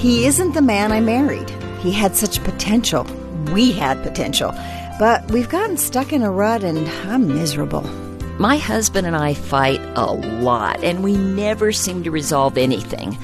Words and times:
He 0.00 0.24
isn't 0.24 0.54
the 0.54 0.62
man 0.62 0.92
I 0.92 1.00
married. 1.00 1.50
He 1.80 1.92
had 1.92 2.16
such 2.16 2.42
potential. 2.42 3.04
We 3.52 3.70
had 3.70 4.02
potential. 4.02 4.50
But 4.98 5.30
we've 5.30 5.50
gotten 5.50 5.76
stuck 5.76 6.10
in 6.14 6.22
a 6.22 6.30
rut 6.30 6.64
and 6.64 6.88
I'm 7.06 7.28
miserable. 7.28 7.82
My 8.38 8.56
husband 8.56 9.06
and 9.06 9.14
I 9.14 9.34
fight 9.34 9.82
a 9.96 10.10
lot, 10.14 10.82
and 10.82 11.04
we 11.04 11.18
never 11.18 11.70
seem 11.70 12.02
to 12.04 12.10
resolve 12.10 12.56
anything. 12.56 13.18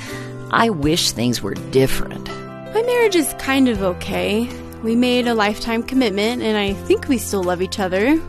I 0.51 0.69
wish 0.69 1.13
things 1.13 1.41
were 1.41 1.55
different. 1.55 2.29
My 2.29 2.83
marriage 2.83 3.17
is 3.17 3.35
kind 3.39 3.71
of 3.71 3.83
okay. 3.83 4.47
We 4.83 4.95
made 4.97 5.27
a 5.27 5.35
lifetime 5.35 5.83
commitment, 5.83 6.43
and 6.43 6.59
I 6.59 6.75
think 6.75 7.09
we 7.09 7.17
still 7.17 7.43
love 7.43 7.63
each 7.63 7.79
other. 7.79 8.21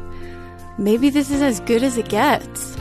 Maybe 0.77 1.09
this 1.09 1.29
is 1.29 1.41
as 1.41 1.59
good 1.59 1.83
as 1.83 1.97
it 1.97 2.07
gets. 2.07 2.77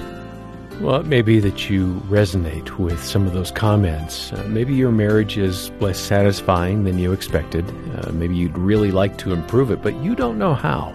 Well, 0.80 0.96
it 0.96 1.06
may 1.06 1.22
be 1.22 1.40
that 1.40 1.70
you 1.70 1.94
resonate 2.08 2.78
with 2.78 3.02
some 3.02 3.26
of 3.26 3.32
those 3.32 3.50
comments. 3.50 4.30
Uh, 4.30 4.44
maybe 4.46 4.74
your 4.74 4.92
marriage 4.92 5.38
is 5.38 5.70
less 5.80 5.98
satisfying 5.98 6.84
than 6.84 6.98
you 6.98 7.12
expected. 7.12 7.64
Uh, 7.96 8.12
maybe 8.12 8.36
you'd 8.36 8.58
really 8.58 8.90
like 8.90 9.16
to 9.18 9.32
improve 9.32 9.70
it, 9.70 9.80
but 9.82 9.94
you 10.02 10.14
don't 10.14 10.38
know 10.38 10.52
how. 10.52 10.92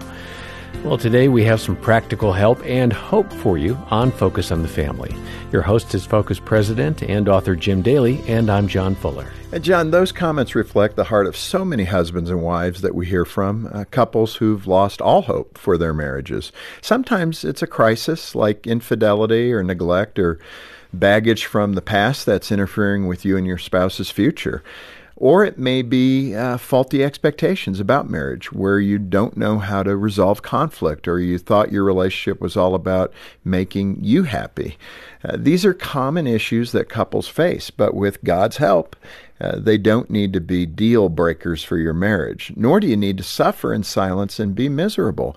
Well, 0.80 0.98
today 0.98 1.28
we 1.28 1.44
have 1.44 1.60
some 1.60 1.76
practical 1.76 2.32
help 2.32 2.60
and 2.64 2.92
hope 2.92 3.32
for 3.32 3.56
you 3.56 3.74
on 3.90 4.10
Focus 4.10 4.50
on 4.50 4.62
the 4.62 4.68
Family. 4.68 5.14
Your 5.52 5.62
host 5.62 5.94
is 5.94 6.04
Focus 6.04 6.40
President 6.40 7.04
and 7.04 7.28
author 7.28 7.54
Jim 7.54 7.82
Daly, 7.82 8.20
and 8.26 8.50
I'm 8.50 8.66
John 8.66 8.96
Fuller. 8.96 9.32
And 9.52 9.62
John, 9.62 9.92
those 9.92 10.10
comments 10.10 10.56
reflect 10.56 10.96
the 10.96 11.04
heart 11.04 11.28
of 11.28 11.36
so 11.36 11.64
many 11.64 11.84
husbands 11.84 12.30
and 12.30 12.42
wives 12.42 12.80
that 12.80 12.96
we 12.96 13.06
hear 13.06 13.24
from, 13.24 13.70
uh, 13.72 13.84
couples 13.92 14.36
who've 14.36 14.66
lost 14.66 15.00
all 15.00 15.22
hope 15.22 15.56
for 15.56 15.78
their 15.78 15.94
marriages. 15.94 16.50
Sometimes 16.80 17.44
it's 17.44 17.62
a 17.62 17.66
crisis 17.68 18.34
like 18.34 18.66
infidelity 18.66 19.52
or 19.52 19.62
neglect 19.62 20.18
or 20.18 20.40
baggage 20.92 21.46
from 21.46 21.74
the 21.74 21.82
past 21.82 22.26
that's 22.26 22.50
interfering 22.50 23.06
with 23.06 23.24
you 23.24 23.36
and 23.36 23.46
your 23.46 23.58
spouse's 23.58 24.10
future. 24.10 24.62
Or 25.22 25.44
it 25.44 25.56
may 25.56 25.82
be 25.82 26.34
uh, 26.34 26.56
faulty 26.58 27.04
expectations 27.04 27.78
about 27.78 28.10
marriage 28.10 28.50
where 28.50 28.80
you 28.80 28.98
don't 28.98 29.36
know 29.36 29.60
how 29.60 29.84
to 29.84 29.96
resolve 29.96 30.42
conflict 30.42 31.06
or 31.06 31.20
you 31.20 31.38
thought 31.38 31.70
your 31.70 31.84
relationship 31.84 32.40
was 32.40 32.56
all 32.56 32.74
about 32.74 33.12
making 33.44 34.02
you 34.02 34.24
happy. 34.24 34.76
Uh, 35.22 35.36
these 35.38 35.64
are 35.64 35.74
common 35.74 36.26
issues 36.26 36.72
that 36.72 36.88
couples 36.88 37.28
face, 37.28 37.70
but 37.70 37.94
with 37.94 38.24
God's 38.24 38.56
help, 38.56 38.96
uh, 39.40 39.60
they 39.60 39.78
don't 39.78 40.10
need 40.10 40.32
to 40.32 40.40
be 40.40 40.66
deal 40.66 41.08
breakers 41.08 41.62
for 41.62 41.76
your 41.76 41.94
marriage, 41.94 42.52
nor 42.56 42.80
do 42.80 42.88
you 42.88 42.96
need 42.96 43.18
to 43.18 43.22
suffer 43.22 43.72
in 43.72 43.84
silence 43.84 44.40
and 44.40 44.56
be 44.56 44.68
miserable. 44.68 45.36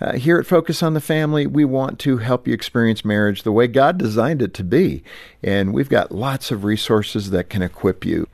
Uh, 0.00 0.14
here 0.14 0.40
at 0.40 0.46
Focus 0.46 0.82
on 0.82 0.94
the 0.94 1.00
Family, 1.00 1.46
we 1.46 1.64
want 1.64 2.00
to 2.00 2.16
help 2.16 2.48
you 2.48 2.52
experience 2.52 3.04
marriage 3.04 3.44
the 3.44 3.52
way 3.52 3.68
God 3.68 3.96
designed 3.96 4.42
it 4.42 4.54
to 4.54 4.64
be, 4.64 5.04
and 5.40 5.72
we've 5.72 5.88
got 5.88 6.10
lots 6.10 6.50
of 6.50 6.64
resources 6.64 7.30
that 7.30 7.48
can 7.48 7.62
equip 7.62 8.04
you. 8.04 8.26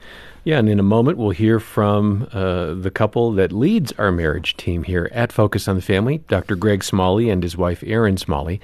Yeah, 0.47 0.61
and 0.61 0.69
in 0.69 0.79
a 0.79 0.85
moment 0.85 1.19
we'll 1.19 1.31
hear 1.31 1.59
from 1.59 2.29
uh, 2.33 2.75
the 2.75 2.93
couple 2.93 3.33
that 3.33 3.51
leads 3.51 3.91
our 3.99 4.13
marriage 4.13 4.57
team 4.57 4.85
here 4.85 5.11
at 5.11 5.33
Focus 5.33 5.67
on 5.67 5.75
the 5.75 5.83
Family, 5.83 6.19
Dr. 6.29 6.55
Greg 6.55 6.85
Smalley 6.85 7.31
and 7.31 7.43
his 7.43 7.57
wife 7.57 7.83
Erin 7.85 8.17
Smalley. 8.17 8.61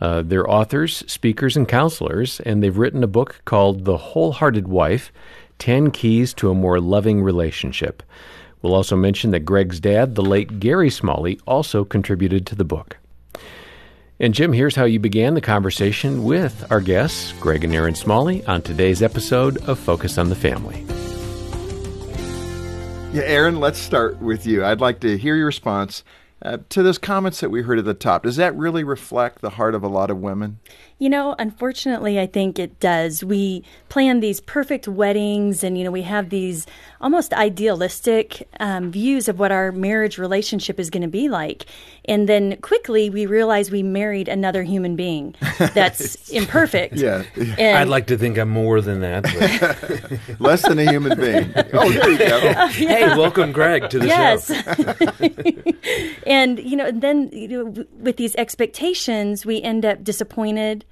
Uh, 0.00 0.22
they're 0.22 0.48
authors, 0.48 1.02
speakers, 1.10 1.56
and 1.56 1.66
counselors, 1.66 2.38
and 2.46 2.62
they've 2.62 2.78
written 2.78 3.02
a 3.02 3.08
book 3.08 3.42
called 3.46 3.84
The 3.84 3.96
Wholehearted 3.96 4.68
Wife 4.68 5.10
10 5.58 5.90
Keys 5.90 6.34
to 6.34 6.50
a 6.50 6.54
More 6.54 6.78
Loving 6.78 7.20
Relationship. 7.20 8.04
We'll 8.62 8.76
also 8.76 8.94
mention 8.94 9.32
that 9.32 9.40
Greg's 9.40 9.80
dad, 9.80 10.14
the 10.14 10.22
late 10.22 10.60
Gary 10.60 10.88
Smalley, 10.88 11.40
also 11.48 11.84
contributed 11.84 12.46
to 12.46 12.54
the 12.54 12.64
book. 12.64 12.98
And 14.20 14.34
Jim, 14.34 14.52
here's 14.52 14.76
how 14.76 14.84
you 14.84 15.00
began 15.00 15.34
the 15.34 15.40
conversation 15.40 16.22
with 16.22 16.70
our 16.70 16.80
guests, 16.80 17.32
Greg 17.40 17.64
and 17.64 17.74
Erin 17.74 17.96
Smalley, 17.96 18.44
on 18.46 18.62
today's 18.62 19.02
episode 19.02 19.58
of 19.64 19.80
Focus 19.80 20.16
on 20.16 20.28
the 20.28 20.36
Family. 20.36 20.86
Yeah, 23.14 23.22
Erin, 23.26 23.60
let's 23.60 23.78
start 23.78 24.20
with 24.20 24.44
you. 24.44 24.64
I'd 24.64 24.80
like 24.80 24.98
to 25.02 25.16
hear 25.16 25.36
your 25.36 25.46
response 25.46 26.02
uh, 26.42 26.58
to 26.70 26.82
those 26.82 26.98
comments 26.98 27.38
that 27.38 27.50
we 27.50 27.62
heard 27.62 27.78
at 27.78 27.84
the 27.84 27.94
top. 27.94 28.24
Does 28.24 28.34
that 28.34 28.56
really 28.56 28.82
reflect 28.82 29.40
the 29.40 29.50
heart 29.50 29.76
of 29.76 29.84
a 29.84 29.88
lot 29.88 30.10
of 30.10 30.18
women? 30.18 30.58
You 30.98 31.10
know, 31.10 31.34
unfortunately, 31.38 32.20
I 32.20 32.26
think 32.26 32.58
it 32.58 32.78
does. 32.78 33.24
We 33.24 33.64
plan 33.88 34.20
these 34.20 34.40
perfect 34.40 34.86
weddings, 34.86 35.64
and, 35.64 35.76
you 35.76 35.84
know, 35.84 35.90
we 35.90 36.02
have 36.02 36.30
these 36.30 36.66
almost 37.00 37.34
idealistic 37.34 38.48
um, 38.60 38.92
views 38.92 39.28
of 39.28 39.38
what 39.38 39.52
our 39.52 39.72
marriage 39.72 40.18
relationship 40.18 40.78
is 40.78 40.90
going 40.90 41.02
to 41.02 41.08
be 41.08 41.28
like. 41.28 41.66
And 42.06 42.28
then 42.28 42.56
quickly 42.58 43.10
we 43.10 43.26
realize 43.26 43.70
we 43.70 43.82
married 43.82 44.28
another 44.28 44.62
human 44.62 44.94
being 44.94 45.34
that's 45.58 46.28
imperfect. 46.30 46.94
Yeah. 46.94 47.24
And 47.36 47.78
I'd 47.78 47.88
like 47.88 48.06
to 48.08 48.18
think 48.18 48.38
I'm 48.38 48.50
more 48.50 48.80
than 48.80 49.00
that. 49.00 49.24
Less 50.38 50.62
than 50.62 50.78
a 50.78 50.90
human 50.90 51.18
being. 51.18 51.52
Oh, 51.72 51.90
there 51.90 52.10
you 52.10 52.18
go. 52.18 52.36
Uh, 52.36 52.40
yeah. 52.42 52.68
Hey, 52.70 53.06
welcome, 53.16 53.52
Greg, 53.52 53.90
to 53.90 53.98
the 53.98 54.06
yes. 54.06 54.46
show. 54.46 56.20
and, 56.26 56.58
you 56.60 56.76
know, 56.76 56.90
then 56.90 57.30
you 57.32 57.48
know, 57.48 57.86
with 57.98 58.16
these 58.16 58.34
expectations, 58.36 59.44
we 59.44 59.60
end 59.60 59.84
up 59.84 60.04
disappointed 60.04 60.84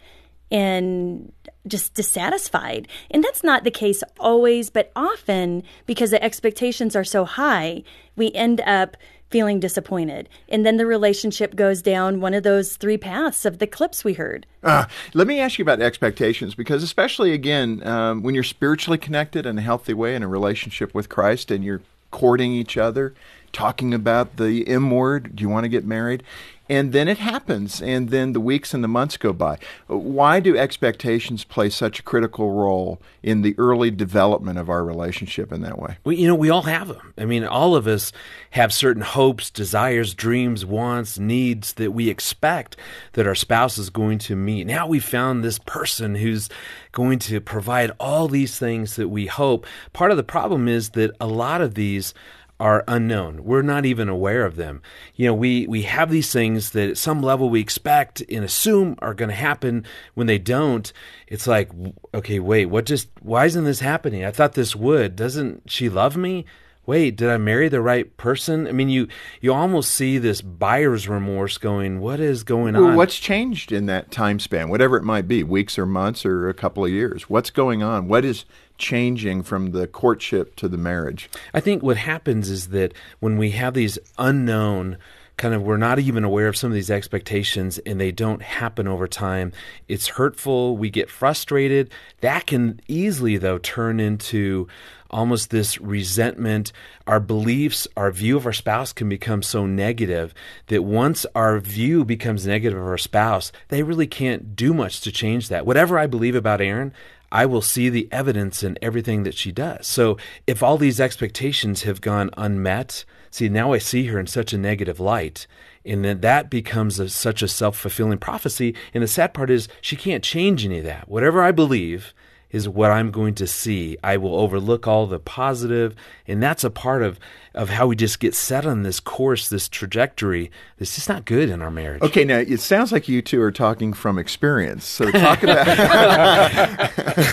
and 0.53 1.33
just 1.67 1.95
dissatisfied. 1.95 2.87
And 3.11 3.25
that's 3.25 3.43
not 3.43 3.65
the 3.65 3.71
case 3.71 4.03
always, 4.21 4.69
but 4.71 4.93
often 4.95 5.63
because 5.87 6.11
the 6.11 6.23
expectations 6.23 6.95
are 6.95 7.05
so 7.05 7.25
high, 7.25 7.83
we 8.15 8.31
end 8.33 8.61
up 8.61 8.97
feeling 9.31 9.59
disappointed. 9.59 10.29
And 10.51 10.67
then 10.67 10.77
the 10.77 10.85
relationship 10.85 11.57
goes 11.57 11.81
down 11.81 12.21
one 12.21 12.35
of 12.35 12.43
those 12.43 12.77
three 12.77 12.99
paths 12.99 13.47
of 13.47 13.59
the 13.59 13.67
clips 13.67 14.05
we 14.05 14.13
heard. 14.13 14.47
Uh, 14.63 14.85
let 15.15 15.27
me 15.27 15.41
ask 15.41 15.59
you 15.59 15.63
about 15.63 15.81
expectations 15.81 16.55
because, 16.55 16.83
especially 16.83 17.33
again, 17.33 17.85
um, 17.87 18.23
when 18.23 18.35
you're 18.35 18.45
spiritually 18.45 18.99
connected 18.99 19.47
in 19.47 19.57
a 19.57 19.63
healthy 19.63 19.95
way 19.95 20.15
in 20.15 20.23
a 20.23 20.29
relationship 20.29 20.95
with 20.95 21.09
Christ 21.09 21.51
and 21.51 21.65
you're 21.65 21.81
courting 22.11 22.53
each 22.53 22.77
other, 22.77 23.15
talking 23.53 23.95
about 23.95 24.37
the 24.37 24.69
M 24.69 24.91
word, 24.91 25.35
do 25.35 25.43
you 25.43 25.49
want 25.49 25.65
to 25.65 25.71
get 25.71 25.87
married? 25.87 26.23
And 26.69 26.93
then 26.93 27.09
it 27.09 27.19
happens, 27.19 27.83
and 27.83 28.11
then 28.11 28.33
the 28.33 28.41
weeks 28.41 28.73
and 28.73 28.83
the 28.83 28.89
months 28.89 29.17
go 29.17 29.33
by. 29.33 29.59
Why 29.87 30.41
do 30.41 30.57
expectations 30.57 31.45
play 31.45 31.71
such 31.71 32.01
a 32.01 32.03
critical 32.03 32.53
role 32.53 33.01
in 33.23 33.43
the 33.43 33.55
early 33.59 33.91
development 33.91 34.59
of 34.59 34.71
our 34.71 34.85
relationship 34.85 35.53
in 35.53 35.61
that 35.63 35.79
way? 35.79 35.99
Well, 36.05 36.15
you 36.15 36.27
know, 36.27 36.35
we 36.35 36.51
all 36.51 36.63
have 36.63 36.89
them. 36.89 37.13
I 37.19 37.25
mean, 37.25 37.45
all 37.45 37.75
of 37.75 37.87
us 37.87 38.13
have 38.51 38.73
certain 38.73 39.03
hopes, 39.03 39.51
desires, 39.51 40.15
dreams, 40.15 40.65
wants, 40.65 41.19
needs 41.19 41.75
that 41.75 41.93
we 41.93 42.09
expect 42.09 42.77
that 43.13 43.27
our 43.27 43.35
spouse 43.35 43.79
is 43.79 43.91
going 43.91 44.19
to 44.19 44.37
meet. 44.37 44.67
Now 44.67 44.87
we 44.87 45.01
found 45.01 45.43
this 45.43 45.59
person 45.59 46.15
who's 46.15 46.49
going 46.93 47.19
to 47.19 47.41
provide 47.41 47.91
all 47.99 48.29
these 48.29 48.59
things 48.59 48.97
that 48.97 49.09
we 49.09 49.27
hope. 49.27 49.67
Part 49.93 50.11
of 50.11 50.17
the 50.17 50.23
problem 50.23 50.69
is 50.69 50.91
that 50.91 51.17
a 51.21 51.27
lot 51.27 51.61
of 51.61 51.75
these 51.75 52.15
are 52.63 52.85
unknown. 52.87 53.43
We're 53.43 53.63
not 53.63 53.85
even 53.85 54.09
aware 54.09 54.47
of 54.47 54.55
them. 54.55 54.83
You 55.17 55.27
know, 55.27 55.35
we, 55.35 55.67
we 55.67 55.83
have 55.83 56.13
these 56.13 56.33
things 56.33 56.71
that 56.71 56.91
at 56.91 56.97
some 56.97 57.21
level 57.21 57.51
we 57.51 57.61
expect 57.61 58.23
and 58.31 58.45
assume 58.45 58.95
are 59.01 59.15
going 59.15 59.31
to 59.31 59.35
happen. 59.35 59.85
When 60.15 60.29
they 60.29 60.39
don't, 60.39 60.93
it's 61.27 61.49
like, 61.49 61.73
okay, 62.15 62.39
wait, 62.39 62.67
what 62.67 62.87
just, 62.87 63.09
why 63.21 63.47
isn't 63.47 63.65
this 63.65 63.81
happening? 63.81 64.25
I 64.25 64.31
thought 64.31 64.53
this 64.53 64.77
would. 64.77 65.17
Doesn't 65.17 65.69
she 65.69 65.89
love 65.89 66.17
me? 66.17 66.45
Wait, 66.85 67.15
did 67.15 67.31
I 67.31 67.37
marry 67.37 67.69
the 67.69 67.81
right 67.81 68.17
person? 68.17 68.67
I 68.67 68.73
mean, 68.73 68.89
you 68.89 69.07
you 69.41 69.53
almost 69.53 69.93
see 69.93 70.19
this 70.19 70.43
buyer's 70.43 71.09
remorse 71.09 71.57
going, 71.57 72.01
what 72.01 72.19
is 72.19 72.43
going 72.43 72.75
well, 72.75 72.87
on? 72.87 72.97
What's 72.97 73.19
changed 73.19 73.71
in 73.71 73.87
that 73.87 74.11
time 74.11 74.41
span, 74.41 74.69
whatever 74.69 74.97
it 74.97 75.05
might 75.05 75.29
be, 75.29 75.45
weeks 75.45 75.79
or 75.79 75.87
months 75.87 76.27
or 76.27 76.49
a 76.49 76.55
couple 76.55 76.85
of 76.85 76.91
years? 76.91 77.31
What's 77.31 77.51
going 77.51 77.85
on? 77.85 78.09
What 78.09 78.25
is 78.25 78.45
changing 78.79 79.45
from 79.45 79.71
the 79.71 79.87
courtship 79.87 80.57
to 80.57 80.69
the 80.69 80.77
marriage? 80.77 81.31
I 81.55 81.61
think 81.61 81.85
what 81.85 81.99
happens 81.99 82.51
is 82.51 82.69
that 82.69 82.93
when 83.21 83.39
we 83.39 83.53
have 83.53 83.75
these 83.75 83.99
unknown 84.19 84.99
kind 85.37 85.55
of 85.55 85.63
we're 85.63 85.77
not 85.77 85.99
even 85.99 86.25
aware 86.25 86.49
of 86.49 86.57
some 86.57 86.71
of 86.71 86.75
these 86.75 86.91
expectations 86.91 87.79
and 87.79 88.01
they 88.01 88.13
don't 88.13 88.43
happen 88.43 88.87
over 88.87 89.07
time. 89.09 89.53
It's 89.89 90.09
hurtful. 90.09 90.77
We 90.77 90.91
get 90.91 91.11
frustrated. 91.11 91.91
That 92.21 92.47
can 92.47 92.81
easily 92.89 93.37
though 93.39 93.59
turn 93.59 94.01
into 94.01 94.69
almost 95.11 95.51
this 95.51 95.81
resentment. 95.81 96.73
Our 97.07 97.21
beliefs 97.21 97.89
our 97.97 98.11
view 98.11 98.37
of 98.37 98.47
our 98.47 98.53
spouse 98.53 98.93
can 98.93 99.09
become 99.09 99.43
so 99.43 99.67
negative 99.67 100.33
that 100.69 100.83
once 100.83 101.27
our 101.35 101.59
view 101.59 102.05
becomes 102.05 102.47
negative 102.47 102.79
of 102.79 102.87
our 102.87 102.99
spouse 102.99 103.53
they 103.69 103.83
really 103.83 104.07
can't 104.07 104.55
do 104.57 104.73
much 104.73 105.01
to 105.03 105.13
change 105.13 105.49
that. 105.49 105.67
Whatever 105.67 105.99
i 105.99 106.07
believe 106.07 106.35
about 106.35 106.61
Erin, 106.61 106.93
I 107.33 107.47
will 107.47 107.63
see 107.63 107.89
the 107.89 108.09
evidence 108.13 108.63
in 108.63 108.79
everything 108.83 109.23
that 109.23 109.35
she 109.35 109.53
does. 109.53 109.87
So 109.87 110.19
if 110.47 110.63
all 110.63 110.77
these 110.77 111.01
expectations 111.01 111.83
have 111.85 112.03
gone 112.03 112.29
unmet, 112.37 113.07
see, 113.33 113.49
now 113.49 113.73
I 113.73 113.79
see 113.79 114.07
her 114.07 114.21
in 114.21 114.29
such 114.29 114.53
a 114.53 114.59
negative 114.59 115.01
light. 115.01 115.49
And 115.85 116.05
then 116.05 116.21
that 116.21 116.49
becomes 116.49 117.01
a, 117.01 117.09
such 117.09 117.43
a 117.43 117.49
self 117.49 117.77
fulfilling 117.77 118.19
prophecy. 118.19 118.77
And 118.95 119.03
the 119.03 119.09
sad 119.09 119.35
part 119.35 119.51
is, 119.51 119.67
she 119.81 119.97
can't 119.97 120.23
change 120.23 120.65
any 120.65 120.79
of 120.79 120.85
that. 120.85 121.09
Whatever 121.09 121.43
I 121.43 121.51
believe 121.51 122.15
is 122.53 122.69
what 122.69 122.91
I'm 122.91 123.11
going 123.11 123.35
to 123.35 123.47
see. 123.47 123.97
I 124.05 124.19
will 124.19 124.39
overlook 124.39 124.87
all 124.87 125.07
the 125.07 125.19
positive, 125.19 125.97
and 126.29 126.43
that's 126.43 126.63
a 126.63 126.71
part 126.71 127.03
of 127.03 127.19
of 127.55 127.69
how 127.71 127.87
we 127.87 127.97
just 127.97 128.19
get 128.21 128.35
set 128.35 128.65
on 128.67 128.83
this 128.83 129.01
course, 129.01 129.49
this 129.49 129.69
trajectory. 129.69 130.51
It's 130.79 130.95
just 130.95 131.09
not 131.09 131.25
good 131.25 131.49
in 131.51 131.63
our 131.63 131.71
marriage. 131.71 132.03
Okay, 132.03 132.25
now 132.25 132.39
it 132.39 132.61
sounds 132.61 132.93
like 132.93 133.09
you 133.09 133.23
two 133.23 133.41
are 133.43 133.53
talking 133.53 133.93
from 133.93 134.19
experience. 134.19 134.85
So 134.85 135.11
talk 135.11 135.43
about 135.43 135.67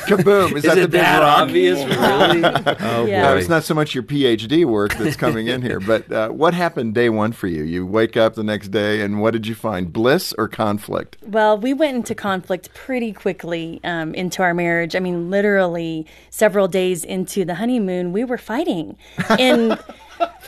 kaboom. 0.07 0.49
Is, 0.51 0.57
Is 0.57 0.63
that 0.63 0.77
it 0.77 0.81
the 0.81 0.87
big 0.87 1.01
that 1.01 1.19
rock? 1.19 1.39
obvious? 1.39 1.79
Really? 1.79 2.75
Oh 2.81 3.05
Yeah. 3.05 3.23
No, 3.23 3.33
boy. 3.33 3.39
it's 3.39 3.49
not 3.49 3.63
so 3.63 3.73
much 3.73 3.93
your 3.95 4.03
PhD 4.03 4.65
work 4.65 4.95
that's 4.95 5.15
coming 5.15 5.47
in 5.47 5.61
here, 5.61 5.79
but 5.79 6.11
uh, 6.11 6.29
what 6.29 6.53
happened 6.53 6.93
day 6.93 7.09
one 7.09 7.31
for 7.31 7.47
you? 7.47 7.63
You 7.63 7.85
wake 7.85 8.15
up 8.17 8.35
the 8.35 8.43
next 8.43 8.69
day, 8.69 9.01
and 9.01 9.21
what 9.21 9.31
did 9.31 9.47
you 9.47 9.55
find? 9.55 9.91
Bliss 9.91 10.33
or 10.37 10.47
conflict? 10.47 11.17
Well, 11.25 11.57
we 11.57 11.73
went 11.73 11.95
into 11.95 12.15
conflict 12.15 12.73
pretty 12.73 13.13
quickly 13.13 13.79
um, 13.83 14.13
into 14.13 14.41
our 14.43 14.53
marriage. 14.53 14.95
I 14.95 14.99
mean, 14.99 15.29
literally 15.29 16.05
several 16.29 16.67
days 16.67 17.03
into 17.03 17.45
the 17.45 17.55
honeymoon, 17.55 18.11
we 18.13 18.23
were 18.23 18.37
fighting. 18.37 18.97
And 19.37 19.79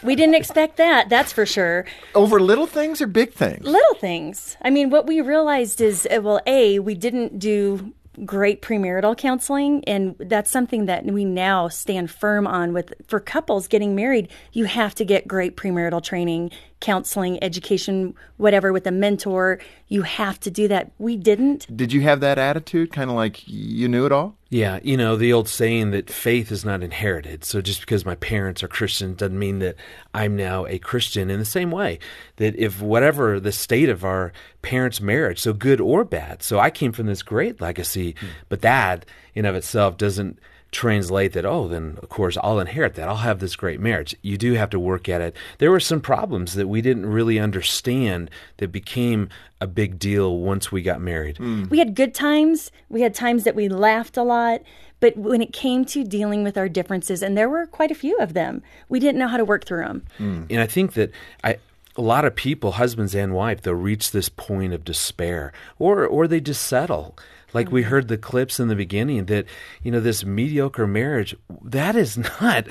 we 0.03 0.15
didn't 0.15 0.35
expect 0.35 0.77
that, 0.77 1.09
that's 1.09 1.31
for 1.31 1.45
sure. 1.45 1.85
Over 2.15 2.39
little 2.39 2.67
things 2.67 3.01
or 3.01 3.07
big 3.07 3.33
things? 3.33 3.65
Little 3.65 3.95
things. 3.95 4.57
I 4.61 4.69
mean, 4.69 4.89
what 4.89 5.05
we 5.07 5.21
realized 5.21 5.81
is, 5.81 6.07
uh, 6.11 6.21
well, 6.21 6.41
A, 6.47 6.79
we 6.79 6.95
didn't 6.95 7.39
do 7.39 7.93
great 8.25 8.61
premarital 8.61 9.17
counseling 9.17 9.83
and 9.85 10.15
that's 10.19 10.51
something 10.51 10.85
that 10.85 11.05
we 11.05 11.23
now 11.23 11.69
stand 11.69 12.11
firm 12.11 12.45
on 12.45 12.73
with 12.73 12.93
for 13.07 13.21
couples 13.21 13.69
getting 13.69 13.95
married 13.95 14.27
you 14.51 14.65
have 14.65 14.93
to 14.93 15.05
get 15.05 15.25
great 15.29 15.55
premarital 15.55 16.03
training 16.03 16.51
counseling 16.81 17.41
education 17.41 18.13
whatever 18.35 18.73
with 18.73 18.85
a 18.85 18.91
mentor 18.91 19.59
you 19.87 20.01
have 20.01 20.37
to 20.37 20.51
do 20.51 20.67
that 20.67 20.91
we 20.97 21.15
didn't 21.15 21.65
Did 21.75 21.93
you 21.93 22.01
have 22.01 22.19
that 22.19 22.37
attitude, 22.37 22.91
kind 22.91 23.09
of 23.09 23.15
like 23.15 23.47
you 23.47 23.87
knew 23.87 24.05
it 24.05 24.11
all? 24.11 24.35
Yeah, 24.53 24.81
you 24.83 24.97
know, 24.97 25.15
the 25.15 25.31
old 25.31 25.47
saying 25.47 25.91
that 25.91 26.09
faith 26.09 26.51
is 26.51 26.65
not 26.65 26.83
inherited. 26.83 27.45
So 27.45 27.61
just 27.61 27.79
because 27.79 28.05
my 28.05 28.15
parents 28.15 28.61
are 28.61 28.67
Christians 28.67 29.15
doesn't 29.15 29.39
mean 29.39 29.59
that 29.59 29.77
I'm 30.13 30.35
now 30.35 30.65
a 30.65 30.77
Christian 30.77 31.29
in 31.29 31.39
the 31.39 31.45
same 31.45 31.71
way. 31.71 31.99
That 32.35 32.57
if 32.57 32.81
whatever 32.81 33.39
the 33.39 33.53
state 33.53 33.87
of 33.87 34.03
our 34.03 34.33
parents' 34.61 34.99
marriage, 34.99 35.39
so 35.39 35.53
good 35.53 35.79
or 35.79 36.03
bad, 36.03 36.43
so 36.43 36.59
I 36.59 36.69
came 36.69 36.91
from 36.91 37.05
this 37.05 37.23
great 37.23 37.61
legacy, 37.61 38.13
hmm. 38.19 38.27
but 38.49 38.61
that 38.61 39.05
in 39.33 39.45
of 39.45 39.55
itself 39.55 39.95
doesn't 39.95 40.37
translate 40.71 41.33
that, 41.33 41.45
oh, 41.45 41.67
then 41.67 41.97
of 42.01 42.09
course 42.09 42.37
I'll 42.41 42.59
inherit 42.59 42.95
that. 42.95 43.07
I'll 43.07 43.17
have 43.17 43.39
this 43.39 43.55
great 43.55 43.79
marriage. 43.79 44.15
You 44.21 44.37
do 44.37 44.53
have 44.53 44.69
to 44.71 44.79
work 44.79 45.09
at 45.09 45.21
it. 45.21 45.35
There 45.57 45.71
were 45.71 45.79
some 45.79 46.01
problems 46.01 46.53
that 46.55 46.67
we 46.67 46.81
didn't 46.81 47.05
really 47.05 47.39
understand 47.39 48.31
that 48.57 48.71
became 48.71 49.29
a 49.59 49.67
big 49.67 49.99
deal 49.99 50.37
once 50.37 50.71
we 50.71 50.81
got 50.81 51.01
married. 51.01 51.37
Hmm. 51.37 51.65
we 51.69 51.79
had 51.79 51.95
good 51.95 52.15
times 52.15 52.71
we 52.89 53.01
had 53.01 53.13
times 53.13 53.43
that 53.43 53.55
we 53.55 53.69
laughed 53.69 54.17
a 54.17 54.23
lot 54.23 54.61
but 54.99 55.15
when 55.17 55.41
it 55.41 55.53
came 55.53 55.85
to 55.85 56.03
dealing 56.03 56.43
with 56.43 56.57
our 56.57 56.67
differences 56.67 57.21
and 57.21 57.37
there 57.37 57.49
were 57.49 57.67
quite 57.67 57.91
a 57.91 57.95
few 57.95 58.17
of 58.17 58.33
them 58.33 58.63
we 58.89 58.99
didn't 58.99 59.19
know 59.19 59.27
how 59.27 59.37
to 59.37 59.45
work 59.45 59.65
through 59.65 59.83
them 59.83 60.03
hmm. 60.17 60.43
And 60.49 60.59
I 60.59 60.65
think 60.65 60.93
that 60.93 61.11
I 61.43 61.57
a 61.97 62.01
lot 62.01 62.25
of 62.25 62.35
people, 62.35 62.73
husbands 62.73 63.13
and 63.13 63.33
wife, 63.33 63.61
they'll 63.61 63.73
reach 63.73 64.11
this 64.11 64.29
point 64.29 64.73
of 64.73 64.85
despair, 64.85 65.51
or 65.77 66.05
or 66.05 66.27
they 66.27 66.39
just 66.39 66.65
settle. 66.65 67.17
Like 67.53 67.71
we 67.71 67.81
mm-hmm. 67.81 67.89
heard 67.89 68.07
the 68.07 68.17
clips 68.17 68.59
in 68.59 68.67
the 68.67 68.75
beginning 68.75 69.25
that 69.25 69.45
you 69.83 69.91
know 69.91 69.99
this 69.99 70.23
mediocre 70.23 70.87
marriage 70.87 71.35
that 71.63 71.95
is 71.95 72.17
not 72.41 72.67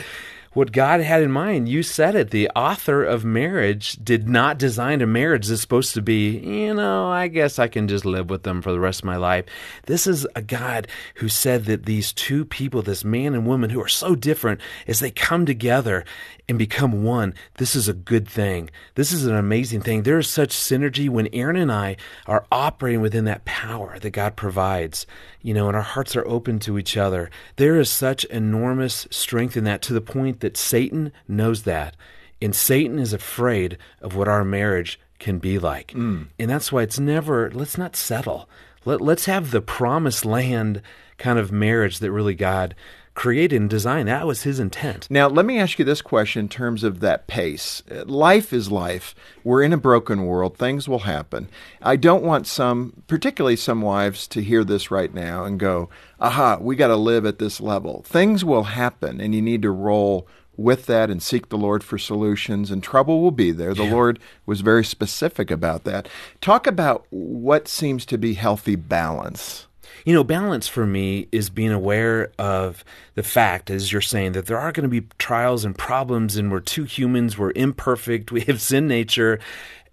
what 0.53 0.73
God 0.73 1.01
had 1.01 1.23
in 1.23 1.31
mind. 1.31 1.69
You 1.69 1.83
said 1.83 2.17
it. 2.17 2.31
The 2.31 2.49
author 2.57 3.05
of 3.05 3.25
marriage 3.25 3.93
did 4.03 4.29
not 4.29 4.59
design 4.59 5.01
a 5.01 5.07
marriage 5.07 5.47
that's 5.47 5.61
supposed 5.61 5.95
to 5.95 6.03
be, 6.03 6.39
you 6.39 6.75
know, 6.75 7.09
I 7.09 7.29
guess 7.29 7.59
I 7.59 7.69
can 7.69 7.87
just 7.87 8.05
live 8.05 8.31
with 8.31 8.43
them 8.43 8.61
for 8.61 8.73
the 8.73 8.81
rest 8.81 9.01
of 9.01 9.05
my 9.05 9.17
life. 9.17 9.45
This 9.87 10.07
is 10.07 10.27
a 10.35 10.43
God 10.43 10.89
who 11.17 11.29
said 11.29 11.67
that 11.67 11.87
these 11.87 12.13
two 12.13 12.45
people, 12.45 12.83
this 12.83 13.05
man 13.05 13.35
and 13.35 13.47
woman 13.47 13.71
who 13.71 13.81
are 13.81 13.89
so 13.89 14.17
different, 14.17 14.61
as 14.89 14.99
they 14.99 15.13
come 15.13 15.47
together 15.47 16.05
and 16.49 16.59
become 16.59 17.05
one, 17.05 17.33
this 17.59 17.77
is 17.77 17.89
a 17.89 17.95
good 17.95 18.27
thing. 18.27 18.71
This 18.97 19.13
is 19.13 19.27
an 19.27 19.37
amazing 19.37 19.83
thing. 19.83 20.03
There 20.03 20.19
is 20.19 20.29
such 20.29 20.51
synergy 20.51 21.09
when 21.09 21.33
Erin 21.33 21.55
and 21.55 21.71
I 21.71 21.97
are 22.27 22.45
operating 22.51 23.01
within 23.01 23.25
that 23.27 23.45
power 23.45 24.01
that 24.01 24.11
God 24.11 24.35
provides, 24.35 25.07
you 25.43 25.55
know, 25.55 25.69
and 25.69 25.77
our 25.77 25.83
hearts 25.83 26.17
are 26.17 26.27
open 26.27 26.59
to 26.61 26.79
each 26.79 26.97
other. 26.97 27.31
There 27.57 27.79
is 27.79 27.91
such 27.91 28.25
enormous 28.27 29.07
strength 29.11 29.57
in 29.57 29.65
that 29.65 29.83
to 29.83 29.93
the 29.93 30.01
point 30.01 30.41
that 30.41 30.57
Satan 30.57 31.13
knows 31.27 31.63
that. 31.63 31.97
And 32.43 32.55
Satan 32.55 32.99
is 32.99 33.13
afraid 33.13 33.77
of 34.01 34.17
what 34.17 34.29
our 34.29 34.45
marriage 34.45 34.99
can 35.19 35.39
be 35.39 35.59
like. 35.59 35.93
Mm. 35.93 36.29
And 36.39 36.51
that's 36.51 36.73
why 36.73 36.83
it's 36.83 36.99
never, 36.99 37.51
let's 37.51 37.79
not 37.79 37.97
settle. 37.97 38.49
Let, 38.85 39.01
let's 39.01 39.27
have 39.27 39.51
the 39.51 39.61
promised 39.61 40.25
land 40.25 40.81
kind 41.19 41.39
of 41.39 41.53
marriage 41.53 41.99
that 41.99 42.11
really 42.11 42.35
God 42.35 42.75
created 43.21 43.61
and 43.61 43.69
designed. 43.69 44.09
That 44.09 44.27
was 44.27 44.45
his 44.45 44.59
intent. 44.59 45.07
Now, 45.11 45.29
let 45.29 45.45
me 45.45 45.59
ask 45.59 45.79
you 45.79 45.85
this 45.85 46.01
question 46.01 46.41
in 46.41 46.49
terms 46.49 46.83
of 46.83 47.01
that 47.01 47.27
pace. 47.27 47.83
Life 48.07 48.51
is 48.51 48.73
life. 48.73 49.15
We're 49.45 49.63
in 49.63 49.75
a 49.75 49.77
broken 49.77 50.25
world. 50.25 50.57
Things 50.57 50.89
will 50.89 51.01
happen. 51.01 51.51
I 51.83 51.97
don't 51.97 52.25
want 52.25 52.47
some, 52.47 53.03
particularly 53.09 53.57
some 53.57 53.83
wives, 53.83 54.27
to 54.29 54.41
hear 54.41 54.65
this 54.65 54.91
right 54.91 55.13
now 55.13 55.45
and 55.45 55.61
go, 55.61 55.91
aha, 56.19 56.57
we 56.63 56.77
got 56.77 56.87
to 56.89 56.97
live 56.97 57.27
at 57.27 57.39
this 57.39 57.61
level. 57.61 58.03
Things 58.07 58.43
will 58.43 58.63
happen, 58.63 59.21
and 59.21 59.35
you 59.35 59.43
need 59.43 59.61
to 59.61 59.71
roll 59.71 60.27
with 60.57 60.87
that 60.87 61.11
and 61.11 61.23
seek 61.23 61.51
the 61.51 61.59
Lord 61.59 61.85
for 61.85 61.99
solutions, 61.99 62.71
and 62.71 62.83
trouble 62.83 63.21
will 63.21 63.33
be 63.33 63.51
there. 63.51 63.75
The 63.75 63.85
Lord 63.85 64.19
was 64.47 64.63
very 64.63 64.85
specific 64.85 65.51
about 65.51 65.85
that. 65.85 66.09
Talk 66.41 66.67
about 66.67 67.05
what 67.11 67.69
seems 67.69 68.07
to 68.07 68.17
be 68.17 68.33
healthy 68.33 68.77
balance. 68.77 69.67
You 70.05 70.15
know, 70.15 70.25
balance 70.25 70.67
for 70.69 70.87
me 70.87 71.29
is 71.33 71.51
being 71.51 71.73
aware 71.73 72.33
of 72.39 72.85
the 73.15 73.23
fact, 73.23 73.71
as 73.71 73.93
you're 73.93 74.01
saying, 74.01 74.33
that 74.33 74.47
there 74.47 74.59
are 74.59 74.73
going 74.73 74.85
to 74.85 75.01
be 75.01 75.07
trials 75.19 75.65
and 75.65 75.77
problems, 75.77 76.37
and 76.37 76.51
we're 76.51 76.61
two 76.61 76.85
humans, 76.85 77.37
we're 77.37 77.53
imperfect, 77.55 78.33
we 78.33 78.43
have 78.43 78.61
sin 78.61 78.89
nature. 78.89 79.39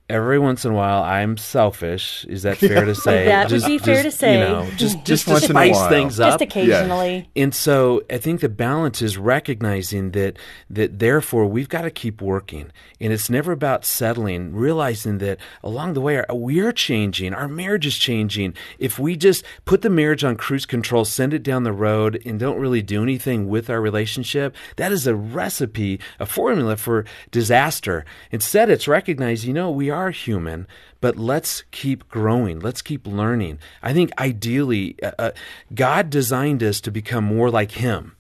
Every 0.09 0.39
once 0.39 0.63
in 0.63 0.71
a 0.71 0.73
while, 0.73 1.03
I'm 1.03 1.35
selfish. 1.35 2.25
Is 2.29 2.43
that 2.43 2.57
fair 2.57 2.85
to 2.85 2.95
say? 3.07 3.25
That 3.25 3.51
would 3.51 3.65
be 3.65 3.77
fair 3.77 4.03
to 4.03 4.11
say. 4.11 4.35
You 4.35 4.39
know, 4.39 4.69
just 4.77 5.03
just, 5.03 5.25
to 5.25 5.31
once 5.31 5.43
in 5.43 5.51
a 5.51 5.53
spice 5.53 5.75
while. 5.75 5.89
things 5.89 6.19
up. 6.21 6.29
just 6.29 6.41
occasionally 6.41 7.29
And 7.35 7.53
so 7.53 8.03
I 8.09 8.17
think 8.17 8.39
the 8.39 8.47
balance 8.47 9.01
is 9.01 9.17
recognizing 9.17 10.11
that 10.11 10.37
that 10.69 10.99
therefore 10.99 11.45
we've 11.45 11.67
got 11.67 11.81
to 11.81 11.91
keep 11.91 12.21
working. 12.21 12.71
And 13.01 13.11
it's 13.11 13.29
never 13.29 13.51
about 13.51 13.83
settling, 13.83 14.53
realizing 14.53 15.17
that 15.17 15.39
along 15.61 15.93
the 15.93 16.01
way 16.01 16.17
our, 16.17 16.25
we're 16.31 16.71
changing, 16.71 17.33
our 17.33 17.49
marriage 17.49 17.85
is 17.85 17.97
changing. 17.97 18.53
If 18.79 18.97
we 18.97 19.17
just 19.17 19.43
put 19.65 19.81
the 19.81 19.89
marriage 19.89 20.23
on 20.23 20.37
cruise 20.37 20.65
control, 20.65 21.03
send 21.03 21.33
it 21.33 21.43
down 21.43 21.63
the 21.63 21.73
road 21.73 22.21
and 22.25 22.39
don't 22.39 22.59
really 22.59 22.81
do 22.81 23.03
anything 23.03 23.49
with 23.49 23.69
our 23.69 23.81
relationship, 23.81 24.55
that 24.77 24.93
is 24.93 25.05
a 25.05 25.15
recipe, 25.15 25.99
a 26.17 26.25
formula 26.25 26.77
for 26.77 27.03
disaster. 27.29 28.05
Instead 28.31 28.69
it's 28.69 28.87
recognize, 28.87 29.45
you 29.45 29.53
know, 29.53 29.69
we 29.69 29.89
are 29.89 29.96
human, 30.05 30.67
but 31.01 31.17
let's 31.17 31.63
keep 31.71 32.07
growing. 32.07 32.59
Let's 32.59 32.81
keep 32.81 33.05
learning. 33.05 33.59
I 33.81 33.93
think 33.93 34.11
ideally, 34.19 34.95
uh, 35.03 35.11
uh, 35.19 35.31
God 35.73 36.09
designed 36.09 36.63
us 36.63 36.79
to 36.81 36.91
become 36.91 37.23
more 37.23 37.49
like 37.49 37.71
Him, 37.71 38.15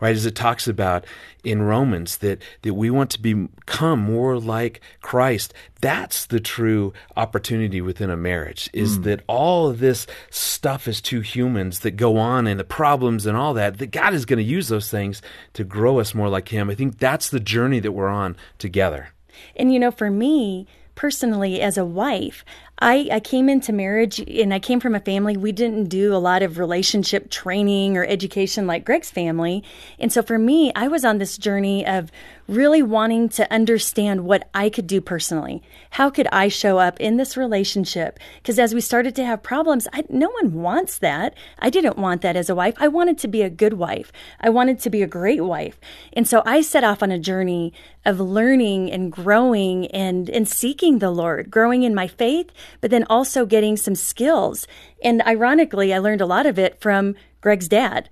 right? 0.00 0.14
As 0.14 0.26
it 0.26 0.34
talks 0.34 0.66
about 0.68 1.04
in 1.42 1.62
Romans, 1.62 2.18
that, 2.18 2.40
that 2.62 2.74
we 2.74 2.90
want 2.90 3.10
to 3.10 3.20
become 3.20 4.00
more 4.00 4.38
like 4.38 4.80
Christ. 5.02 5.52
That's 5.80 6.26
the 6.26 6.40
true 6.40 6.92
opportunity 7.16 7.80
within 7.80 8.10
a 8.10 8.16
marriage, 8.16 8.70
is 8.72 9.02
that 9.02 9.22
all 9.26 9.68
of 9.68 9.78
this 9.80 10.06
stuff 10.30 10.88
as 10.88 11.00
two 11.00 11.20
humans 11.20 11.80
that 11.80 11.92
go 11.92 12.16
on 12.16 12.46
and 12.46 12.58
the 12.58 12.64
problems 12.64 13.26
and 13.26 13.36
all 13.36 13.54
that, 13.54 13.78
that 13.78 13.90
God 13.90 14.14
is 14.14 14.24
going 14.24 14.38
to 14.38 14.42
use 14.42 14.68
those 14.68 14.90
things 14.90 15.20
to 15.52 15.64
grow 15.64 16.00
us 16.00 16.14
more 16.14 16.28
like 16.28 16.48
Him. 16.48 16.70
I 16.70 16.74
think 16.74 16.98
that's 16.98 17.28
the 17.28 17.40
journey 17.40 17.80
that 17.80 17.92
we're 17.92 18.08
on 18.08 18.36
together. 18.58 19.08
And 19.56 19.72
you 19.72 19.78
know, 19.78 19.90
for 19.90 20.10
me 20.10 20.66
personally, 20.94 21.60
as 21.60 21.76
a 21.76 21.84
wife, 21.84 22.44
I, 22.80 23.08
I 23.12 23.20
came 23.20 23.48
into 23.48 23.72
marriage 23.72 24.18
and 24.18 24.52
I 24.52 24.58
came 24.58 24.80
from 24.80 24.94
a 24.94 25.00
family, 25.00 25.36
we 25.36 25.52
didn't 25.52 25.84
do 25.84 26.14
a 26.14 26.18
lot 26.18 26.42
of 26.42 26.58
relationship 26.58 27.30
training 27.30 27.96
or 27.96 28.04
education 28.04 28.66
like 28.66 28.84
Greg's 28.84 29.10
family. 29.10 29.62
And 29.98 30.12
so 30.12 30.22
for 30.22 30.38
me, 30.38 30.72
I 30.74 30.88
was 30.88 31.04
on 31.04 31.18
this 31.18 31.38
journey 31.38 31.86
of 31.86 32.10
really 32.46 32.82
wanting 32.82 33.28
to 33.30 33.50
understand 33.50 34.24
what 34.24 34.48
I 34.52 34.68
could 34.68 34.86
do 34.86 35.00
personally. 35.00 35.62
How 35.90 36.10
could 36.10 36.26
I 36.32 36.48
show 36.48 36.78
up 36.78 37.00
in 37.00 37.16
this 37.16 37.36
relationship? 37.36 38.18
Because 38.42 38.58
as 38.58 38.74
we 38.74 38.80
started 38.80 39.14
to 39.16 39.24
have 39.24 39.42
problems, 39.42 39.88
I, 39.92 40.04
no 40.10 40.30
one 40.30 40.52
wants 40.52 40.98
that. 40.98 41.34
I 41.60 41.70
didn't 41.70 41.96
want 41.96 42.22
that 42.22 42.36
as 42.36 42.50
a 42.50 42.54
wife. 42.54 42.74
I 42.78 42.88
wanted 42.88 43.18
to 43.18 43.28
be 43.28 43.42
a 43.42 43.50
good 43.50 43.74
wife. 43.74 44.12
I 44.40 44.50
wanted 44.50 44.80
to 44.80 44.90
be 44.90 45.02
a 45.02 45.06
great 45.06 45.42
wife. 45.42 45.80
And 46.12 46.28
so 46.28 46.42
I 46.44 46.60
set 46.60 46.84
off 46.84 47.02
on 47.02 47.10
a 47.10 47.18
journey 47.18 47.72
of 48.04 48.20
learning 48.20 48.90
and 48.92 49.10
growing 49.10 49.86
and, 49.86 50.28
and 50.28 50.46
seeking 50.46 50.98
the 50.98 51.10
Lord, 51.10 51.50
growing 51.50 51.82
in 51.84 51.94
my 51.94 52.06
faith, 52.06 52.50
but 52.80 52.90
then 52.90 53.04
also 53.10 53.46
getting 53.46 53.76
some 53.76 53.94
skills. 53.94 54.66
And 55.02 55.22
ironically, 55.22 55.92
I 55.94 55.98
learned 55.98 56.20
a 56.20 56.26
lot 56.26 56.46
of 56.46 56.58
it 56.58 56.80
from 56.80 57.14
Greg's 57.40 57.68
dad. 57.68 58.08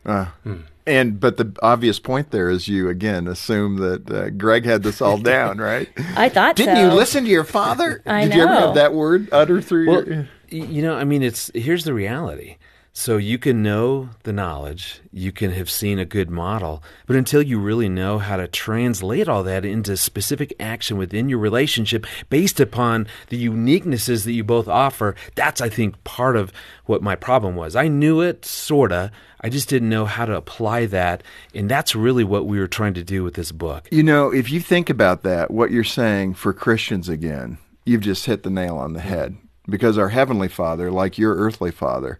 And 0.85 1.21
but 1.21 1.37
the 1.37 1.55
obvious 1.63 2.01
point 2.01 2.33
there 2.33 2.51
is 2.51 2.67
you 2.67 2.89
again 2.89 3.29
assume 3.29 3.77
that 3.77 4.11
uh, 4.11 4.31
Greg 4.31 4.65
had 4.65 4.83
this 4.83 5.01
all 5.01 5.17
down, 5.17 5.59
right? 5.71 5.89
I 6.17 6.29
thought 6.29 6.57
Didn't 6.57 6.77
so. 6.77 6.83
you 6.83 6.93
listen 6.93 7.23
to 7.25 7.31
your 7.31 7.45
father? 7.45 8.03
I 8.05 8.25
Did 8.25 8.35
you 8.35 8.43
ever 8.43 8.55
have 8.55 8.75
that 8.75 8.93
word 8.93 9.29
uttered 9.31 9.65
through 9.65 9.87
Well, 9.89 10.09
your? 10.09 10.29
you 10.49 10.83
know, 10.83 10.97
I 10.97 11.05
mean, 11.05 11.23
it's 11.23 11.53
here's 11.55 11.85
the 11.85 11.95
reality 11.95 12.57
So 12.95 13.17
you 13.17 13.39
can 13.39 13.63
know 13.63 14.11
the 14.25 14.35
knowledge, 14.35 15.01
you 15.11 15.33
can 15.33 15.51
have 15.53 15.71
seen 15.71 15.99
a 15.99 16.05
good 16.05 16.29
model, 16.29 16.83
but 17.07 17.17
until 17.17 17.41
you 17.41 17.59
really 17.59 17.89
know 17.89 18.19
how 18.19 18.37
to 18.37 18.47
translate 18.47 19.31
all 19.31 19.43
that 19.45 19.65
into 19.65 19.97
specific 19.97 20.53
action 20.61 20.99
within 20.99 21.31
your 21.31 21.39
relationship 21.39 22.05
based 22.29 22.61
upon 22.61 23.07
the 23.31 23.49
uniquenesses 23.49 24.27
that 24.27 24.33
you 24.33 24.45
both 24.45 24.69
offer, 24.69 25.15
that's 25.35 25.63
I 25.63 25.71
think 25.71 26.05
part 26.05 26.37
of 26.37 26.53
what 26.85 27.03
my 27.03 27.17
problem 27.17 27.57
was. 27.57 27.75
I 27.75 27.89
knew 27.89 28.21
it 28.21 28.45
sorta, 28.45 29.11
I 29.41 29.49
just 29.49 29.71
didn't 29.71 29.89
know 29.89 30.05
how 30.05 30.27
to 30.27 30.37
apply 30.37 30.85
that, 30.87 31.23
and 31.55 31.71
that's 31.71 31.97
really 31.97 32.25
what 32.25 32.45
we 32.45 32.59
were 32.59 32.69
trying 32.69 32.95
to 32.95 33.03
do 33.03 33.25
with 33.25 33.35
this 33.35 33.53
book. 33.53 33.89
You 33.91 34.03
know, 34.03 34.31
if 34.31 34.51
you 34.51 34.61
think 34.61 34.91
about 34.91 35.23
that, 35.23 35.51
what 35.51 35.71
you're 35.71 35.83
saying 35.83 36.35
for 36.35 36.53
Christians 36.53 37.09
again, 37.09 37.57
you've 37.87 38.03
just 38.03 38.27
hit 38.27 38.43
the 38.43 38.51
nail 38.51 38.77
on 38.77 38.93
the 38.93 39.01
head. 39.01 39.39
Because 39.67 39.97
our 39.97 40.09
Heavenly 40.09 40.49
Father, 40.49 40.91
like 40.91 41.17
your 41.17 41.37
earthly 41.37 41.71
Father, 41.71 42.19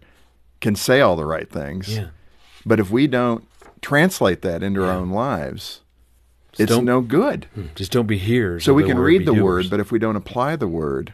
can 0.63 0.75
say 0.75 0.99
all 1.01 1.15
the 1.15 1.25
right 1.25 1.49
things. 1.49 1.95
Yeah. 1.95 2.07
But 2.65 2.79
if 2.79 2.89
we 2.89 3.05
don't 3.05 3.47
translate 3.81 4.41
that 4.41 4.63
into 4.63 4.83
our 4.83 4.91
own 4.91 5.11
lives, 5.11 5.81
it's 6.57 6.71
don't- 6.71 6.85
no 6.85 7.01
good. 7.01 7.45
Just 7.75 7.91
don't 7.91 8.07
be 8.07 8.17
hearers. 8.17 8.63
So 8.63 8.73
we 8.73 8.83
can 8.83 8.97
word, 8.97 9.03
read 9.03 9.21
the 9.27 9.33
doers. 9.35 9.65
word, 9.65 9.69
but 9.69 9.79
if 9.79 9.91
we 9.91 9.99
don't 9.99 10.15
apply 10.15 10.55
the 10.55 10.67
word, 10.67 11.13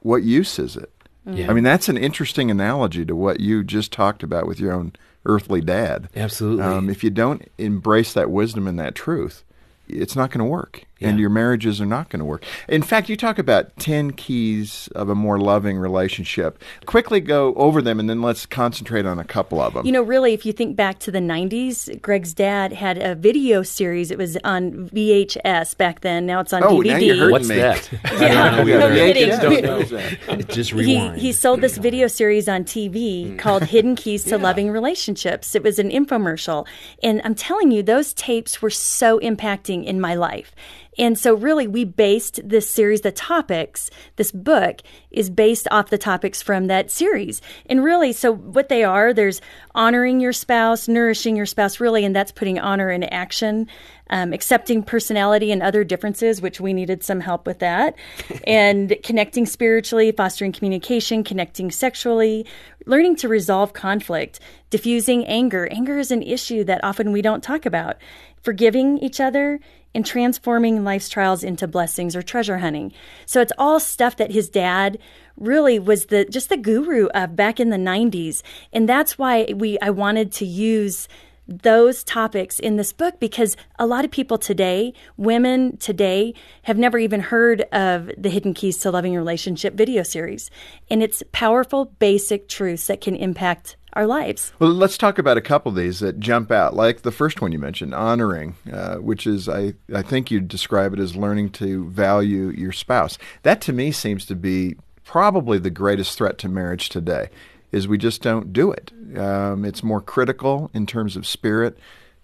what 0.00 0.22
use 0.22 0.58
is 0.58 0.76
it? 0.76 0.90
Yeah. 1.26 1.50
I 1.50 1.54
mean, 1.54 1.64
that's 1.64 1.88
an 1.88 1.96
interesting 1.98 2.50
analogy 2.50 3.04
to 3.04 3.14
what 3.14 3.40
you 3.40 3.62
just 3.62 3.92
talked 3.92 4.22
about 4.22 4.46
with 4.46 4.58
your 4.58 4.72
own 4.72 4.92
earthly 5.26 5.60
dad. 5.60 6.08
Absolutely. 6.16 6.64
Um, 6.64 6.88
if 6.90 7.04
you 7.04 7.10
don't 7.10 7.46
embrace 7.58 8.12
that 8.14 8.30
wisdom 8.30 8.66
and 8.66 8.78
that 8.78 8.94
truth, 8.94 9.44
it's 9.86 10.16
not 10.16 10.30
going 10.30 10.38
to 10.38 10.44
work, 10.50 10.84
and 11.00 11.16
Yeah. 11.16 11.20
your 11.20 11.30
marriages 11.30 11.80
are 11.80 11.86
not 11.86 12.08
going 12.08 12.20
to 12.20 12.24
work. 12.24 12.44
In 12.68 12.82
fact, 12.82 13.08
you 13.08 13.16
talk 13.16 13.38
about 13.38 13.76
10 13.78 14.12
keys 14.12 14.88
of 14.94 15.08
a 15.08 15.14
more 15.14 15.38
loving 15.38 15.78
relationship. 15.78 16.62
Quickly 16.86 17.20
go 17.20 17.54
over 17.54 17.80
them, 17.82 17.98
and 18.00 18.08
then 18.08 18.22
let's 18.22 18.46
concentrate 18.46 19.06
on 19.06 19.18
a 19.18 19.24
couple 19.24 19.60
of 19.60 19.74
them. 19.74 19.86
You 19.86 19.92
know, 19.92 20.02
really, 20.02 20.32
if 20.32 20.44
you 20.44 20.52
think 20.52 20.76
back 20.76 20.98
to 21.00 21.10
the 21.10 21.18
90s, 21.20 22.00
Greg's 22.00 22.34
dad 22.34 22.72
had 22.72 22.98
a 22.98 23.14
video 23.14 23.62
series. 23.62 24.10
It 24.10 24.18
was 24.18 24.36
on 24.44 24.88
VHS 24.90 25.76
back 25.76 26.00
then. 26.00 26.26
Now 26.26 26.40
it's 26.40 26.52
on 26.52 26.62
oh, 26.64 26.78
DVD. 26.78 26.86
now 26.86 26.96
you're 26.98 27.30
What's 27.30 27.48
me. 27.48 27.56
that? 27.56 27.88
Yeah, 28.20 28.62
Yeah, 28.64 28.78
no 28.78 28.88
yeah, 28.88 29.12
kidding. 29.12 29.28
don't 29.38 29.62
know 29.62 29.82
that. 29.82 30.48
Just 30.48 30.72
rewind. 30.72 31.20
he 31.20 31.32
sold 31.32 31.60
this 31.60 31.78
video 31.78 32.06
series 32.06 32.48
on 32.48 32.64
TV 32.64 33.30
mm. 33.32 33.38
called 33.38 33.62
Hidden 33.74 33.96
Keys 33.96 34.24
to 34.24 34.38
Loving 34.38 34.70
Relationships. 34.70 35.54
It 35.54 35.62
was 35.62 35.78
an 35.78 35.90
infomercial. 35.90 36.66
And 37.02 37.20
I'm 37.24 37.34
telling 37.34 37.70
you, 37.70 37.82
those 37.82 38.12
tapes 38.12 38.60
were 38.60 38.70
so 38.70 39.18
impacting 39.20 39.84
in 39.84 40.00
my 40.00 40.14
life. 40.14 40.54
And 40.98 41.18
so, 41.18 41.34
really, 41.34 41.66
we 41.66 41.84
based 41.84 42.40
this 42.42 42.68
series, 42.68 43.02
the 43.02 43.12
topics, 43.12 43.90
this 44.16 44.32
book 44.32 44.80
is 45.10 45.30
based 45.30 45.68
off 45.70 45.90
the 45.90 45.98
topics 45.98 46.42
from 46.42 46.66
that 46.66 46.90
series. 46.90 47.40
And 47.66 47.84
really, 47.84 48.12
so 48.12 48.32
what 48.32 48.68
they 48.68 48.84
are 48.84 49.14
there's 49.14 49.40
honoring 49.74 50.20
your 50.20 50.32
spouse, 50.32 50.88
nourishing 50.88 51.36
your 51.36 51.46
spouse, 51.46 51.80
really, 51.80 52.04
and 52.04 52.14
that's 52.14 52.32
putting 52.32 52.58
honor 52.58 52.90
in 52.90 53.04
action, 53.04 53.68
um, 54.10 54.32
accepting 54.32 54.82
personality 54.82 55.52
and 55.52 55.62
other 55.62 55.84
differences, 55.84 56.42
which 56.42 56.60
we 56.60 56.72
needed 56.72 57.02
some 57.02 57.20
help 57.20 57.46
with 57.46 57.60
that, 57.60 57.94
and 58.46 58.96
connecting 59.04 59.46
spiritually, 59.46 60.12
fostering 60.12 60.52
communication, 60.52 61.24
connecting 61.24 61.70
sexually, 61.70 62.46
learning 62.86 63.16
to 63.16 63.28
resolve 63.28 63.72
conflict, 63.72 64.40
diffusing 64.70 65.24
anger. 65.26 65.68
Anger 65.70 65.98
is 65.98 66.10
an 66.10 66.22
issue 66.22 66.64
that 66.64 66.82
often 66.82 67.12
we 67.12 67.22
don't 67.22 67.42
talk 67.42 67.64
about, 67.64 67.96
forgiving 68.42 68.98
each 68.98 69.20
other. 69.20 69.60
And 69.94 70.06
transforming 70.06 70.84
life's 70.84 71.08
trials 71.08 71.42
into 71.42 71.66
blessings 71.66 72.14
or 72.14 72.22
treasure 72.22 72.58
hunting. 72.58 72.92
So 73.26 73.40
it's 73.40 73.52
all 73.58 73.80
stuff 73.80 74.16
that 74.16 74.30
his 74.30 74.48
dad 74.48 74.98
really 75.36 75.78
was 75.78 76.06
the 76.06 76.24
just 76.26 76.48
the 76.48 76.56
guru 76.56 77.06
of 77.08 77.34
back 77.34 77.58
in 77.58 77.70
the 77.70 77.76
90s. 77.76 78.42
And 78.72 78.88
that's 78.88 79.18
why 79.18 79.52
we 79.56 79.78
I 79.80 79.90
wanted 79.90 80.30
to 80.32 80.46
use 80.46 81.08
those 81.50 82.04
topics 82.04 82.60
in 82.60 82.76
this 82.76 82.92
book 82.92 83.18
because 83.18 83.56
a 83.78 83.86
lot 83.86 84.04
of 84.04 84.10
people 84.10 84.38
today, 84.38 84.94
women 85.16 85.76
today, 85.78 86.32
have 86.62 86.78
never 86.78 86.96
even 86.96 87.20
heard 87.20 87.62
of 87.72 88.10
the 88.16 88.30
Hidden 88.30 88.54
Keys 88.54 88.78
to 88.78 88.90
Loving 88.90 89.16
Relationship 89.16 89.74
video 89.74 90.04
series. 90.04 90.50
And 90.88 91.02
it's 91.02 91.22
powerful, 91.32 91.86
basic 91.98 92.48
truths 92.48 92.86
that 92.86 93.00
can 93.00 93.16
impact 93.16 93.76
our 93.94 94.06
lives. 94.06 94.52
Well, 94.58 94.70
let's 94.70 94.98
talk 94.98 95.18
about 95.18 95.36
a 95.36 95.40
couple 95.40 95.70
of 95.70 95.76
these 95.76 96.00
that 96.00 96.20
jump 96.20 96.50
out, 96.50 96.74
like 96.74 97.02
the 97.02 97.10
first 97.10 97.40
one 97.40 97.52
you 97.52 97.58
mentioned, 97.58 97.94
honoring, 97.94 98.56
uh, 98.72 98.96
which 98.96 99.26
is, 99.26 99.48
I, 99.48 99.74
I 99.94 100.02
think 100.02 100.30
you 100.30 100.40
describe 100.40 100.92
it 100.92 101.00
as 101.00 101.16
learning 101.16 101.50
to 101.50 101.88
value 101.90 102.50
your 102.50 102.72
spouse. 102.72 103.18
That 103.42 103.60
to 103.62 103.72
me 103.72 103.92
seems 103.92 104.24
to 104.26 104.36
be 104.36 104.76
probably 105.04 105.58
the 105.58 105.70
greatest 105.70 106.16
threat 106.16 106.38
to 106.38 106.48
marriage 106.48 106.88
today, 106.88 107.30
is 107.72 107.88
we 107.88 107.98
just 107.98 108.22
don't 108.22 108.52
do 108.52 108.70
it. 108.70 108.92
Um, 109.16 109.64
it's 109.64 109.82
more 109.82 110.00
critical 110.00 110.70
in 110.72 110.86
terms 110.86 111.16
of 111.16 111.26
spirit. 111.26 111.78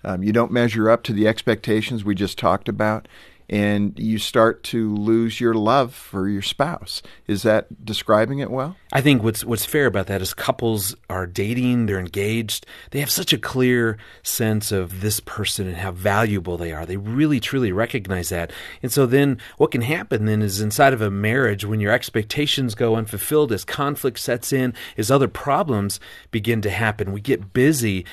Um, 0.05 0.23
you 0.23 0.33
don't 0.33 0.53
measure 0.53 0.89
up 0.89 1.03
to 1.05 1.13
the 1.13 1.27
expectations 1.27 2.05
we 2.05 2.15
just 2.15 2.39
talked 2.39 2.69
about, 2.69 3.09
and 3.49 3.99
you 3.99 4.19
start 4.19 4.63
to 4.65 4.95
lose 4.95 5.41
your 5.41 5.55
love 5.55 5.95
for 5.95 6.29
your 6.29 6.43
spouse. 6.43 7.03
Is 7.27 7.43
that 7.43 7.85
describing 7.85 8.41
it 8.41 8.51
well? 8.51 8.77
I 8.93 9.01
think 9.01 9.23
what's 9.23 9.45
what's 9.45 9.65
fair 9.65 9.87
about 9.87 10.07
that 10.07 10.23
is 10.23 10.35
couples 10.35 10.97
are 11.09 11.27
dating, 11.27 11.87
they're 11.87 11.99
engaged, 11.99 12.67
they 12.91 13.01
have 13.01 13.11
such 13.11 13.33
a 13.33 13.39
clear 13.39 13.99
sense 14.23 14.73
of 14.73 15.01
this 15.01 15.21
person 15.21 15.67
and 15.67 15.77
how 15.77 15.93
valuable 15.93 16.57
they 16.57 16.73
are. 16.73 16.87
They 16.87 16.97
really 16.97 17.41
truly 17.41 17.73
recognize 17.73 18.31
that. 18.31 18.53
And 18.83 18.91
so 18.91 19.07
then 19.07 19.39
what 19.59 19.71
can 19.71 19.83
happen 19.83 20.25
then 20.25 20.43
is 20.43 20.61
inside 20.61 20.93
of 20.93 21.03
a 21.03 21.11
marriage 21.11 21.65
when 21.65 21.81
your 21.81 21.93
expectations 21.93 22.75
go 22.75 22.97
unfulfilled 22.97 23.53
as 23.53 23.65
conflict 23.65 24.19
sets 24.19 24.53
in, 24.53 24.75
as 24.97 25.11
other 25.11 25.29
problems 25.29 26.01
begin 26.31 26.61
to 26.63 26.71
happen, 26.71 27.13
we 27.13 27.21
get 27.21 27.53
busy 27.53 28.05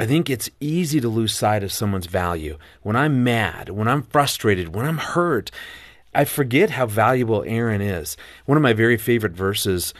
I 0.00 0.06
think 0.06 0.30
it's 0.30 0.48
easy 0.60 0.98
to 1.02 1.10
lose 1.10 1.34
sight 1.34 1.62
of 1.62 1.70
someone's 1.70 2.06
value. 2.06 2.56
When 2.80 2.96
I'm 2.96 3.22
mad, 3.22 3.68
when 3.68 3.86
I'm 3.86 4.00
frustrated, 4.00 4.74
when 4.74 4.86
I'm 4.86 4.96
hurt, 4.96 5.50
I 6.14 6.24
forget 6.24 6.70
how 6.70 6.86
valuable 6.86 7.44
Erin 7.46 7.82
is. 7.82 8.16
One 8.46 8.56
of 8.56 8.62
my 8.62 8.72
very 8.72 8.96
favorite 8.96 9.34
verses 9.34 9.92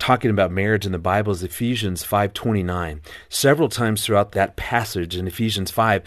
talking 0.00 0.30
about 0.30 0.50
marriage 0.50 0.86
in 0.86 0.92
the 0.92 0.98
Bible 0.98 1.32
is 1.32 1.44
Ephesians 1.44 2.02
5:29. 2.02 3.00
Several 3.28 3.68
times 3.68 4.04
throughout 4.04 4.32
that 4.32 4.56
passage 4.56 5.14
in 5.14 5.28
Ephesians 5.28 5.70
5, 5.70 6.02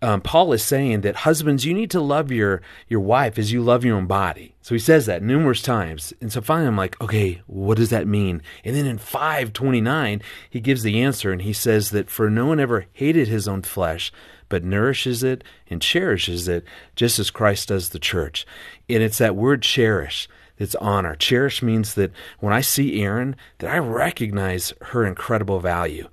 um, 0.00 0.20
Paul 0.20 0.52
is 0.52 0.64
saying 0.64 1.02
that 1.02 1.16
husbands, 1.16 1.64
you 1.64 1.74
need 1.74 1.90
to 1.90 2.00
love 2.00 2.32
your 2.32 2.62
your 2.88 3.00
wife 3.00 3.38
as 3.38 3.52
you 3.52 3.62
love 3.62 3.84
your 3.84 3.96
own 3.96 4.06
body. 4.06 4.54
So 4.62 4.74
he 4.74 4.78
says 4.78 5.06
that 5.06 5.22
numerous 5.22 5.60
times. 5.60 6.12
And 6.20 6.32
so 6.32 6.40
finally 6.40 6.68
I'm 6.68 6.76
like, 6.76 7.00
okay, 7.00 7.42
what 7.46 7.76
does 7.76 7.90
that 7.90 8.06
mean? 8.06 8.42
And 8.64 8.74
then 8.74 8.86
in 8.86 8.98
529, 8.98 10.22
he 10.48 10.60
gives 10.60 10.82
the 10.82 11.02
answer 11.02 11.30
and 11.30 11.42
he 11.42 11.52
says 11.52 11.90
that 11.90 12.10
for 12.10 12.30
no 12.30 12.46
one 12.46 12.60
ever 12.60 12.86
hated 12.92 13.28
his 13.28 13.46
own 13.46 13.62
flesh, 13.62 14.12
but 14.48 14.64
nourishes 14.64 15.22
it 15.22 15.44
and 15.68 15.82
cherishes 15.82 16.48
it 16.48 16.64
just 16.96 17.18
as 17.18 17.30
Christ 17.30 17.68
does 17.68 17.90
the 17.90 17.98
church. 17.98 18.46
And 18.88 19.02
it's 19.02 19.18
that 19.18 19.36
word 19.36 19.62
cherish 19.62 20.28
that's 20.62 20.76
honor. 20.76 21.16
Cherish 21.16 21.60
means 21.60 21.94
that 21.94 22.12
when 22.38 22.52
I 22.52 22.60
see 22.60 23.02
Erin, 23.02 23.34
that 23.58 23.74
I 23.74 23.78
recognize 23.78 24.72
her 24.80 25.04
incredible 25.04 25.58
value. 25.58 26.08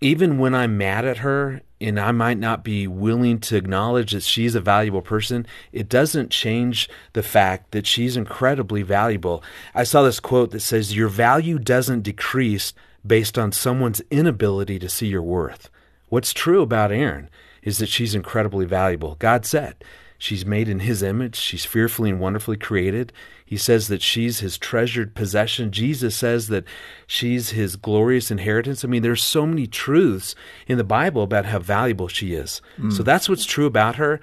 Even 0.00 0.38
when 0.38 0.54
I'm 0.54 0.78
mad 0.78 1.04
at 1.04 1.18
her 1.18 1.60
and 1.82 2.00
I 2.00 2.10
might 2.10 2.38
not 2.38 2.64
be 2.64 2.86
willing 2.86 3.40
to 3.40 3.56
acknowledge 3.56 4.12
that 4.12 4.22
she's 4.22 4.54
a 4.54 4.60
valuable 4.62 5.02
person, 5.02 5.46
it 5.70 5.86
doesn't 5.86 6.30
change 6.30 6.88
the 7.12 7.22
fact 7.22 7.72
that 7.72 7.86
she's 7.86 8.16
incredibly 8.16 8.80
valuable. 8.80 9.42
I 9.74 9.84
saw 9.84 10.02
this 10.02 10.18
quote 10.18 10.52
that 10.52 10.60
says, 10.60 10.96
Your 10.96 11.08
value 11.08 11.58
doesn't 11.58 12.00
decrease 12.00 12.72
based 13.06 13.36
on 13.36 13.52
someone's 13.52 14.00
inability 14.10 14.78
to 14.78 14.88
see 14.88 15.08
your 15.08 15.20
worth. 15.20 15.68
What's 16.08 16.32
true 16.32 16.62
about 16.62 16.90
Erin 16.90 17.28
is 17.62 17.76
that 17.76 17.90
she's 17.90 18.14
incredibly 18.14 18.64
valuable. 18.64 19.16
God 19.18 19.44
said, 19.44 19.84
She's 20.20 20.44
made 20.44 20.68
in 20.68 20.80
His 20.80 21.02
image. 21.02 21.34
She's 21.34 21.64
fearfully 21.64 22.10
and 22.10 22.20
wonderfully 22.20 22.58
created. 22.58 23.10
He 23.44 23.56
says 23.56 23.88
that 23.88 24.02
she's 24.02 24.40
His 24.40 24.58
treasured 24.58 25.14
possession. 25.14 25.72
Jesus 25.72 26.14
says 26.14 26.48
that 26.48 26.64
she's 27.06 27.50
His 27.50 27.76
glorious 27.76 28.30
inheritance. 28.30 28.84
I 28.84 28.88
mean, 28.88 29.00
there's 29.00 29.24
so 29.24 29.46
many 29.46 29.66
truths 29.66 30.34
in 30.66 30.76
the 30.76 30.84
Bible 30.84 31.22
about 31.22 31.46
how 31.46 31.58
valuable 31.58 32.06
she 32.06 32.34
is. 32.34 32.60
Mm. 32.78 32.92
So 32.92 33.02
that's 33.02 33.30
what's 33.30 33.46
true 33.46 33.64
about 33.64 33.96
her. 33.96 34.20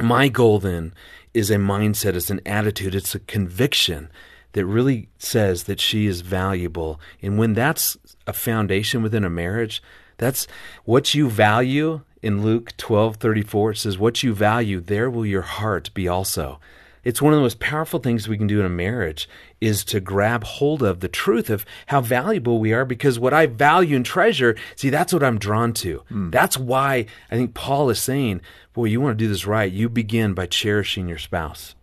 My 0.00 0.28
goal 0.28 0.58
then 0.58 0.94
is 1.34 1.50
a 1.50 1.56
mindset, 1.56 2.14
it's 2.14 2.30
an 2.30 2.40
attitude, 2.46 2.94
it's 2.94 3.14
a 3.14 3.20
conviction 3.20 4.08
that 4.52 4.64
really 4.64 5.10
says 5.18 5.64
that 5.64 5.80
she 5.80 6.06
is 6.06 6.22
valuable. 6.22 6.98
And 7.20 7.38
when 7.38 7.52
that's 7.52 7.98
a 8.26 8.32
foundation 8.32 9.02
within 9.02 9.24
a 9.24 9.30
marriage, 9.30 9.82
that's 10.16 10.46
what 10.86 11.12
you 11.12 11.28
value 11.28 12.00
in 12.24 12.42
Luke 12.42 12.72
12:34 12.78 13.72
it 13.72 13.76
says 13.76 13.98
what 13.98 14.22
you 14.22 14.32
value 14.32 14.80
there 14.80 15.10
will 15.10 15.26
your 15.26 15.42
heart 15.42 15.92
be 15.94 16.08
also. 16.08 16.58
It's 17.04 17.20
one 17.20 17.34
of 17.34 17.36
the 17.36 17.42
most 17.42 17.60
powerful 17.60 18.00
things 18.00 18.26
we 18.26 18.38
can 18.38 18.46
do 18.46 18.60
in 18.60 18.66
a 18.66 18.70
marriage 18.70 19.28
is 19.60 19.84
to 19.84 20.00
grab 20.00 20.42
hold 20.44 20.82
of 20.82 21.00
the 21.00 21.08
truth 21.08 21.50
of 21.50 21.66
how 21.88 22.00
valuable 22.00 22.58
we 22.58 22.72
are 22.72 22.86
because 22.86 23.18
what 23.18 23.34
I 23.34 23.44
value 23.44 23.94
and 23.94 24.06
treasure, 24.06 24.56
see, 24.74 24.88
that's 24.88 25.12
what 25.12 25.22
I'm 25.22 25.38
drawn 25.38 25.74
to. 25.74 26.02
Hmm. 26.08 26.30
That's 26.30 26.56
why 26.56 27.04
I 27.30 27.36
think 27.36 27.52
Paul 27.52 27.90
is 27.90 27.98
saying, 27.98 28.40
boy, 28.72 28.86
you 28.86 29.02
want 29.02 29.18
to 29.18 29.22
do 29.22 29.28
this 29.28 29.46
right. 29.46 29.70
You 29.70 29.90
begin 29.90 30.32
by 30.32 30.46
cherishing 30.46 31.06
your 31.06 31.18
spouse. 31.18 31.74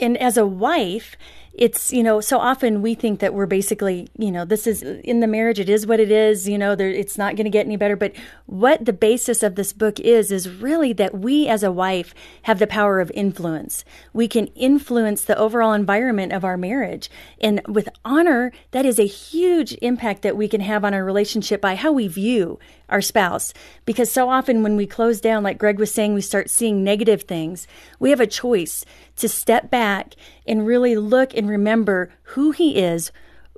and 0.00 0.16
as 0.16 0.38
a 0.38 0.46
wife 0.46 1.14
it's 1.54 1.92
you 1.92 2.02
know 2.02 2.20
so 2.20 2.38
often 2.38 2.80
we 2.80 2.94
think 2.94 3.20
that 3.20 3.34
we're 3.34 3.46
basically 3.46 4.08
you 4.16 4.30
know 4.30 4.44
this 4.44 4.66
is 4.66 4.82
in 4.82 5.20
the 5.20 5.26
marriage 5.26 5.58
it 5.58 5.68
is 5.68 5.86
what 5.86 6.00
it 6.00 6.10
is 6.10 6.48
you 6.48 6.56
know 6.56 6.74
there, 6.74 6.88
it's 6.88 7.18
not 7.18 7.36
going 7.36 7.44
to 7.44 7.50
get 7.50 7.66
any 7.66 7.76
better. 7.76 7.96
But 7.96 8.12
what 8.46 8.84
the 8.84 8.92
basis 8.92 9.42
of 9.42 9.54
this 9.54 9.72
book 9.72 9.98
is 10.00 10.30
is 10.30 10.48
really 10.48 10.92
that 10.94 11.18
we 11.18 11.48
as 11.48 11.62
a 11.62 11.72
wife 11.72 12.14
have 12.42 12.58
the 12.58 12.66
power 12.66 13.00
of 13.00 13.10
influence. 13.12 13.84
We 14.12 14.28
can 14.28 14.46
influence 14.48 15.24
the 15.24 15.38
overall 15.38 15.72
environment 15.72 16.32
of 16.32 16.44
our 16.44 16.56
marriage. 16.56 17.10
And 17.40 17.60
with 17.66 17.88
honor 18.04 18.52
that 18.70 18.86
is 18.86 18.98
a 18.98 19.06
huge 19.06 19.72
impact 19.82 20.22
that 20.22 20.36
we 20.36 20.48
can 20.48 20.60
have 20.60 20.84
on 20.84 20.94
our 20.94 21.04
relationship 21.04 21.60
by 21.60 21.74
how 21.74 21.92
we 21.92 22.06
view 22.06 22.58
our 22.90 23.00
spouse. 23.00 23.52
Because 23.84 24.10
so 24.10 24.28
often 24.28 24.62
when 24.62 24.76
we 24.76 24.86
close 24.86 25.20
down 25.20 25.42
like 25.42 25.58
greg 25.58 25.78
was 25.78 25.92
saying 25.92 26.14
we 26.14 26.20
start 26.20 26.50
seeing 26.50 26.84
negative 26.84 27.22
things. 27.22 27.66
We 27.98 28.10
have 28.10 28.20
a 28.20 28.26
choice 28.26 28.84
to 29.16 29.28
step 29.28 29.70
back 29.70 30.14
and 30.46 30.66
really 30.66 30.96
look 30.96 31.34
and 31.34 31.48
remember 31.48 32.10
who 32.22 32.50
he 32.50 32.78
is 32.78 33.12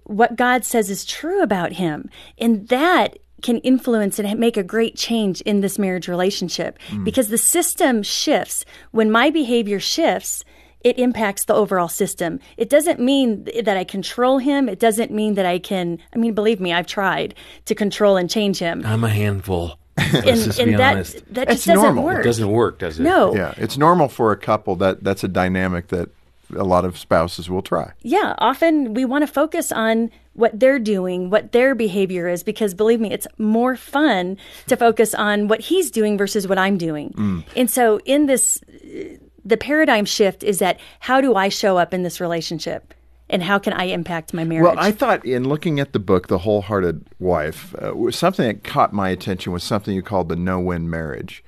what 0.04 0.36
god 0.36 0.64
says 0.64 0.90
is 0.90 1.04
true 1.04 1.42
about 1.42 1.72
him. 1.72 2.08
And 2.38 2.68
that 2.68 3.18
can 3.42 3.58
influence 3.58 4.18
and 4.18 4.38
make 4.38 4.56
a 4.56 4.62
great 4.62 4.96
change 4.96 5.40
in 5.42 5.60
this 5.60 5.78
marriage 5.78 6.08
relationship. 6.08 6.78
Mm. 6.88 7.04
Because 7.04 7.28
the 7.28 7.38
system 7.38 8.02
shifts. 8.02 8.64
When 8.92 9.10
my 9.10 9.30
behavior 9.30 9.80
shifts 9.80 10.44
it 10.84 10.98
impacts 10.98 11.44
the 11.44 11.54
overall 11.54 11.88
system. 11.88 12.40
It 12.56 12.68
doesn't 12.68 13.00
mean 13.00 13.48
that 13.64 13.76
I 13.76 13.84
control 13.84 14.38
him. 14.38 14.68
It 14.68 14.78
doesn't 14.78 15.10
mean 15.10 15.34
that 15.34 15.46
I 15.46 15.58
can, 15.58 15.98
I 16.14 16.18
mean, 16.18 16.34
believe 16.34 16.60
me, 16.60 16.72
I've 16.72 16.86
tried 16.86 17.34
to 17.66 17.74
control 17.74 18.16
and 18.16 18.28
change 18.30 18.58
him. 18.58 18.82
I'm 18.84 19.04
a 19.04 19.08
handful. 19.08 19.78
Let's 19.98 20.14
and 20.14 20.24
just 20.24 20.58
and 20.58 20.70
be 20.70 20.76
that, 20.76 20.94
honest. 20.94 21.34
that 21.34 21.50
It's 21.50 21.64
just 21.64 21.66
doesn't 21.66 21.82
normal. 21.82 22.04
It 22.04 22.14
work. 22.14 22.20
It 22.20 22.24
doesn't 22.28 22.50
work, 22.50 22.78
does 22.78 22.98
it? 22.98 23.02
No. 23.02 23.34
Yeah, 23.34 23.54
it's 23.56 23.76
normal 23.76 24.08
for 24.08 24.32
a 24.32 24.36
couple 24.36 24.74
that 24.76 25.04
that's 25.04 25.22
a 25.22 25.28
dynamic 25.28 25.88
that 25.88 26.08
a 26.56 26.64
lot 26.64 26.84
of 26.84 26.98
spouses 26.98 27.48
will 27.48 27.62
try. 27.62 27.92
yeah, 28.02 28.34
often 28.38 28.92
we 28.92 29.04
want 29.06 29.22
to 29.22 29.26
focus 29.26 29.72
on 29.72 30.10
what 30.34 30.58
they're 30.58 30.78
doing, 30.78 31.30
what 31.30 31.52
their 31.52 31.74
behavior 31.74 32.28
is, 32.28 32.42
because 32.42 32.74
believe 32.74 33.00
me, 33.00 33.10
it's 33.10 33.26
more 33.38 33.74
fun 33.76 34.36
to 34.66 34.76
focus 34.76 35.14
on 35.14 35.48
what 35.48 35.60
he's 35.60 35.90
doing 35.90 36.18
versus 36.18 36.46
what 36.46 36.58
I'm 36.58 36.76
doing. 36.78 37.44
And 37.56 37.70
so, 37.70 38.00
in 38.04 38.26
this, 38.26 38.62
uh, 38.62 39.16
the 39.44 39.56
paradigm 39.56 40.04
shift 40.04 40.42
is 40.42 40.58
that 40.58 40.78
how 41.00 41.20
do 41.20 41.34
I 41.34 41.48
show 41.48 41.78
up 41.78 41.92
in 41.92 42.02
this 42.02 42.20
relationship? 42.20 42.94
And 43.30 43.42
how 43.42 43.58
can 43.58 43.72
I 43.72 43.84
impact 43.84 44.34
my 44.34 44.44
marriage? 44.44 44.64
Well, 44.64 44.78
I 44.78 44.92
thought 44.92 45.24
in 45.24 45.48
looking 45.48 45.80
at 45.80 45.94
the 45.94 45.98
book, 45.98 46.28
The 46.28 46.38
Wholehearted 46.38 47.06
Wife, 47.18 47.74
uh, 47.76 48.10
something 48.10 48.46
that 48.46 48.62
caught 48.62 48.92
my 48.92 49.08
attention 49.08 49.52
was 49.52 49.64
something 49.64 49.94
you 49.94 50.02
called 50.02 50.28
the 50.28 50.36
no 50.36 50.60
win 50.60 50.90
marriage. 50.90 51.42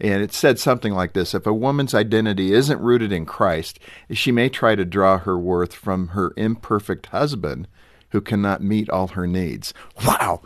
And 0.00 0.22
it 0.22 0.32
said 0.32 0.58
something 0.58 0.92
like 0.92 1.12
this 1.12 1.34
If 1.34 1.46
a 1.46 1.52
woman's 1.52 1.94
identity 1.94 2.52
isn't 2.52 2.80
rooted 2.80 3.12
in 3.12 3.24
Christ, 3.24 3.78
she 4.10 4.32
may 4.32 4.48
try 4.48 4.74
to 4.74 4.84
draw 4.84 5.18
her 5.18 5.38
worth 5.38 5.74
from 5.74 6.08
her 6.08 6.32
imperfect 6.36 7.06
husband 7.06 7.68
who 8.10 8.20
cannot 8.20 8.62
meet 8.62 8.88
all 8.90 9.08
her 9.08 9.26
needs. 9.26 9.74
Wow, 10.04 10.42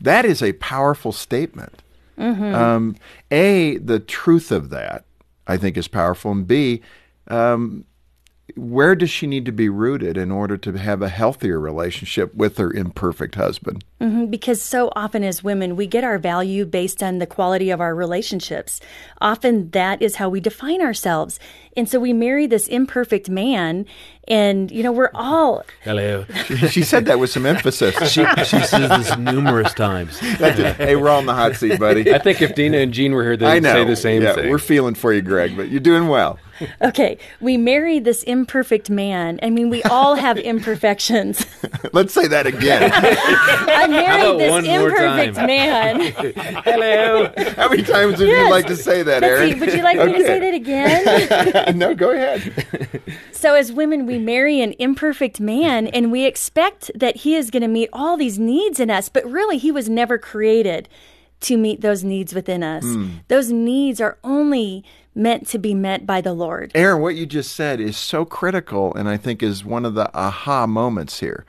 that 0.00 0.24
is 0.24 0.42
a 0.42 0.52
powerful 0.54 1.12
statement. 1.12 1.82
Um, 2.18 2.96
a, 3.30 3.76
the 3.76 4.00
truth 4.00 4.50
of 4.50 4.70
that, 4.70 5.04
I 5.46 5.56
think, 5.56 5.76
is 5.76 5.88
powerful. 5.88 6.32
And 6.32 6.46
B, 6.46 6.82
um, 7.28 7.84
where 8.54 8.94
does 8.94 9.10
she 9.10 9.26
need 9.26 9.44
to 9.46 9.52
be 9.52 9.68
rooted 9.68 10.16
in 10.16 10.30
order 10.30 10.56
to 10.56 10.72
have 10.72 11.02
a 11.02 11.08
healthier 11.08 11.58
relationship 11.58 12.34
with 12.34 12.58
her 12.58 12.72
imperfect 12.72 13.34
husband? 13.34 13.84
Mhm, 14.00 14.30
because 14.30 14.60
so 14.60 14.92
often 14.94 15.24
as 15.24 15.42
women, 15.42 15.74
we 15.74 15.86
get 15.86 16.04
our 16.04 16.18
value 16.18 16.66
based 16.66 17.02
on 17.02 17.18
the 17.18 17.26
quality 17.26 17.70
of 17.70 17.80
our 17.80 17.94
relationships. 17.94 18.78
Often 19.22 19.70
that 19.70 20.02
is 20.02 20.16
how 20.16 20.28
we 20.28 20.38
define 20.40 20.82
ourselves. 20.82 21.40
And 21.78 21.88
so 21.88 21.98
we 21.98 22.12
marry 22.12 22.46
this 22.46 22.68
imperfect 22.68 23.30
man, 23.30 23.86
and, 24.28 24.70
you 24.70 24.82
know, 24.82 24.92
we're 24.92 25.10
all 25.14 25.64
Hello. 25.82 26.24
she 26.68 26.82
said 26.82 27.06
that 27.06 27.18
with 27.18 27.30
some 27.30 27.46
emphasis. 27.46 27.94
She, 28.10 28.24
she 28.44 28.60
says 28.60 28.70
this 28.90 29.16
numerous 29.16 29.72
times. 29.72 30.18
hey, 30.18 30.96
we're 30.96 31.08
all 31.08 31.20
in 31.20 31.26
the 31.26 31.34
hot 31.34 31.54
seat, 31.56 31.78
buddy. 31.78 32.12
I 32.12 32.18
think 32.18 32.42
if 32.42 32.54
Dena 32.54 32.78
and 32.78 32.92
Jean 32.92 33.12
were 33.12 33.22
here, 33.22 33.36
they'd 33.36 33.62
know. 33.62 33.72
say 33.72 33.84
the 33.84 33.96
same 33.96 34.22
yeah, 34.22 34.34
thing. 34.34 34.50
We're 34.50 34.58
feeling 34.58 34.94
for 34.94 35.12
you, 35.12 35.22
Greg, 35.22 35.56
but 35.56 35.68
you're 35.68 35.80
doing 35.80 36.08
well. 36.08 36.38
okay. 36.82 37.18
We 37.40 37.56
marry 37.58 37.98
this 37.98 38.22
imperfect 38.22 38.88
man. 38.88 39.38
I 39.42 39.50
mean, 39.50 39.68
we 39.68 39.82
all 39.84 40.14
have 40.14 40.38
imperfections. 40.38 41.44
Let's 41.92 42.14
say 42.14 42.26
that 42.28 42.46
again. 42.46 42.90
I 43.86 44.36
married 44.36 44.40
this 44.40 44.66
imperfect 44.66 45.36
man. 45.36 46.00
Hello. 46.64 47.32
How 47.56 47.68
many 47.68 47.82
times 47.82 48.18
would 48.18 48.28
you 48.28 48.50
like 48.50 48.66
to 48.66 48.76
say 48.76 49.02
that, 49.02 49.22
Let's 49.22 49.40
Erin? 49.40 49.52
see, 49.52 49.60
would 49.60 49.72
you 49.72 49.82
like 49.82 49.98
me 49.98 50.12
to 50.12 50.22
say 50.22 50.38
that 50.38 50.54
again? 50.54 51.78
no, 51.78 51.94
go 51.94 52.10
ahead. 52.10 52.92
So, 53.32 53.54
as 53.54 53.70
women, 53.70 54.06
we 54.06 54.18
marry 54.18 54.62
an 54.62 54.74
imperfect 54.78 55.40
man 55.40 55.88
and 55.88 56.10
we 56.10 56.24
expect 56.24 56.90
that 56.94 57.16
he 57.16 57.34
is 57.34 57.50
going 57.50 57.60
to 57.62 57.68
meet 57.68 57.90
all 57.92 58.16
these 58.16 58.38
needs 58.38 58.80
in 58.80 58.90
us, 58.90 59.10
but 59.10 59.30
really, 59.30 59.58
he 59.58 59.70
was 59.70 59.90
never 59.90 60.16
created 60.16 60.88
to 61.40 61.58
meet 61.58 61.82
those 61.82 62.02
needs 62.02 62.34
within 62.34 62.62
us. 62.62 62.82
Hmm. 62.82 63.08
Those 63.28 63.52
needs 63.52 64.00
are 64.00 64.16
only 64.24 64.84
meant 65.14 65.46
to 65.48 65.58
be 65.58 65.74
met 65.74 66.06
by 66.06 66.22
the 66.22 66.32
Lord. 66.32 66.72
Erin, 66.74 67.02
what 67.02 67.14
you 67.14 67.26
just 67.26 67.54
said 67.54 67.78
is 67.78 67.96
so 67.96 68.24
critical, 68.24 68.94
and 68.94 69.06
I 69.06 69.18
think 69.18 69.42
is 69.42 69.64
one 69.64 69.84
of 69.84 69.94
the 69.94 70.10
aha 70.16 70.66
moments 70.66 71.20
here 71.20 71.44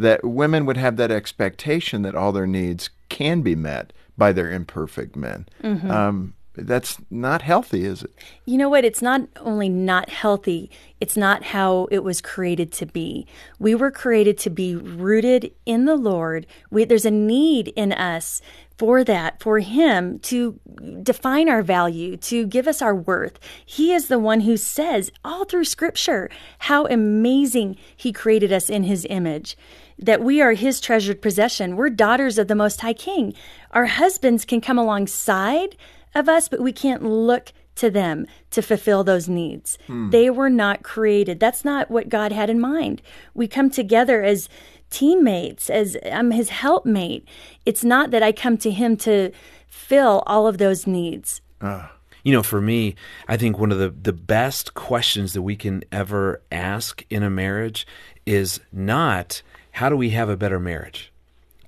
that 0.00 0.24
women 0.24 0.66
would 0.66 0.76
have 0.76 0.96
that 0.96 1.10
expectation 1.10 2.02
that 2.02 2.14
all 2.14 2.32
their 2.32 2.46
needs 2.46 2.90
can 3.08 3.42
be 3.42 3.54
met 3.54 3.92
by 4.16 4.32
their 4.32 4.50
imperfect 4.50 5.14
men. 5.16 5.46
Um, 5.62 6.34
that's 6.54 6.98
not 7.10 7.42
healthy, 7.42 7.84
is 7.84 8.02
it? 8.02 8.10
You 8.44 8.58
know 8.58 8.68
what? 8.68 8.84
It's 8.84 9.00
not 9.02 9.22
only 9.40 9.68
not 9.68 10.08
healthy, 10.08 10.70
it's 11.00 11.16
not 11.16 11.42
how 11.44 11.86
it 11.90 12.02
was 12.02 12.20
created 12.20 12.72
to 12.72 12.86
be. 12.86 13.26
We 13.58 13.74
were 13.74 13.90
created 13.90 14.36
to 14.38 14.50
be 14.50 14.74
rooted 14.74 15.52
in 15.64 15.84
the 15.84 15.96
Lord. 15.96 16.46
We, 16.70 16.84
there's 16.84 17.04
a 17.04 17.10
need 17.10 17.68
in 17.76 17.92
us 17.92 18.42
for 18.80 19.04
that, 19.04 19.38
for 19.42 19.58
Him 19.58 20.18
to 20.20 20.58
define 21.02 21.50
our 21.50 21.60
value, 21.60 22.16
to 22.16 22.46
give 22.46 22.66
us 22.66 22.80
our 22.80 22.94
worth. 22.94 23.38
He 23.66 23.92
is 23.92 24.08
the 24.08 24.18
one 24.18 24.40
who 24.40 24.56
says, 24.56 25.12
all 25.22 25.44
through 25.44 25.66
Scripture, 25.66 26.30
how 26.60 26.86
amazing 26.86 27.76
He 27.94 28.10
created 28.10 28.54
us 28.54 28.70
in 28.70 28.84
His 28.84 29.06
image. 29.10 29.54
That 29.98 30.22
we 30.22 30.40
are 30.40 30.52
his 30.52 30.80
treasured 30.80 31.20
possession. 31.20 31.76
We're 31.76 31.90
daughters 31.90 32.38
of 32.38 32.48
the 32.48 32.54
Most 32.54 32.80
High 32.80 32.94
King. 32.94 33.34
Our 33.72 33.84
husbands 33.84 34.46
can 34.46 34.62
come 34.62 34.78
alongside 34.78 35.76
of 36.14 36.26
us, 36.26 36.48
but 36.48 36.60
we 36.60 36.72
can't 36.72 37.02
look 37.02 37.52
to 37.74 37.90
them 37.90 38.26
to 38.52 38.62
fulfill 38.62 39.04
those 39.04 39.28
needs. 39.28 39.76
Hmm. 39.88 40.08
They 40.08 40.30
were 40.30 40.48
not 40.48 40.82
created. 40.82 41.38
That's 41.38 41.66
not 41.66 41.90
what 41.90 42.08
God 42.08 42.32
had 42.32 42.48
in 42.48 42.58
mind. 42.58 43.02
We 43.34 43.46
come 43.46 43.68
together 43.68 44.22
as 44.22 44.48
teammates, 44.90 45.70
as 45.70 45.96
I'm 46.10 46.30
his 46.30 46.50
helpmate. 46.50 47.26
It's 47.64 47.84
not 47.84 48.10
that 48.10 48.22
I 48.22 48.32
come 48.32 48.58
to 48.58 48.70
him 48.70 48.96
to 48.98 49.32
fill 49.68 50.22
all 50.26 50.46
of 50.46 50.58
those 50.58 50.86
needs. 50.86 51.40
Ah. 51.60 51.92
You 52.22 52.32
know, 52.32 52.42
for 52.42 52.60
me, 52.60 52.96
I 53.28 53.36
think 53.36 53.58
one 53.58 53.72
of 53.72 53.78
the, 53.78 53.90
the 53.90 54.12
best 54.12 54.74
questions 54.74 55.32
that 55.32 55.42
we 55.42 55.56
can 55.56 55.84
ever 55.90 56.42
ask 56.52 57.04
in 57.08 57.22
a 57.22 57.30
marriage 57.30 57.86
is 58.26 58.60
not 58.72 59.42
how 59.72 59.88
do 59.88 59.96
we 59.96 60.10
have 60.10 60.28
a 60.28 60.36
better 60.36 60.60
marriage? 60.60 61.12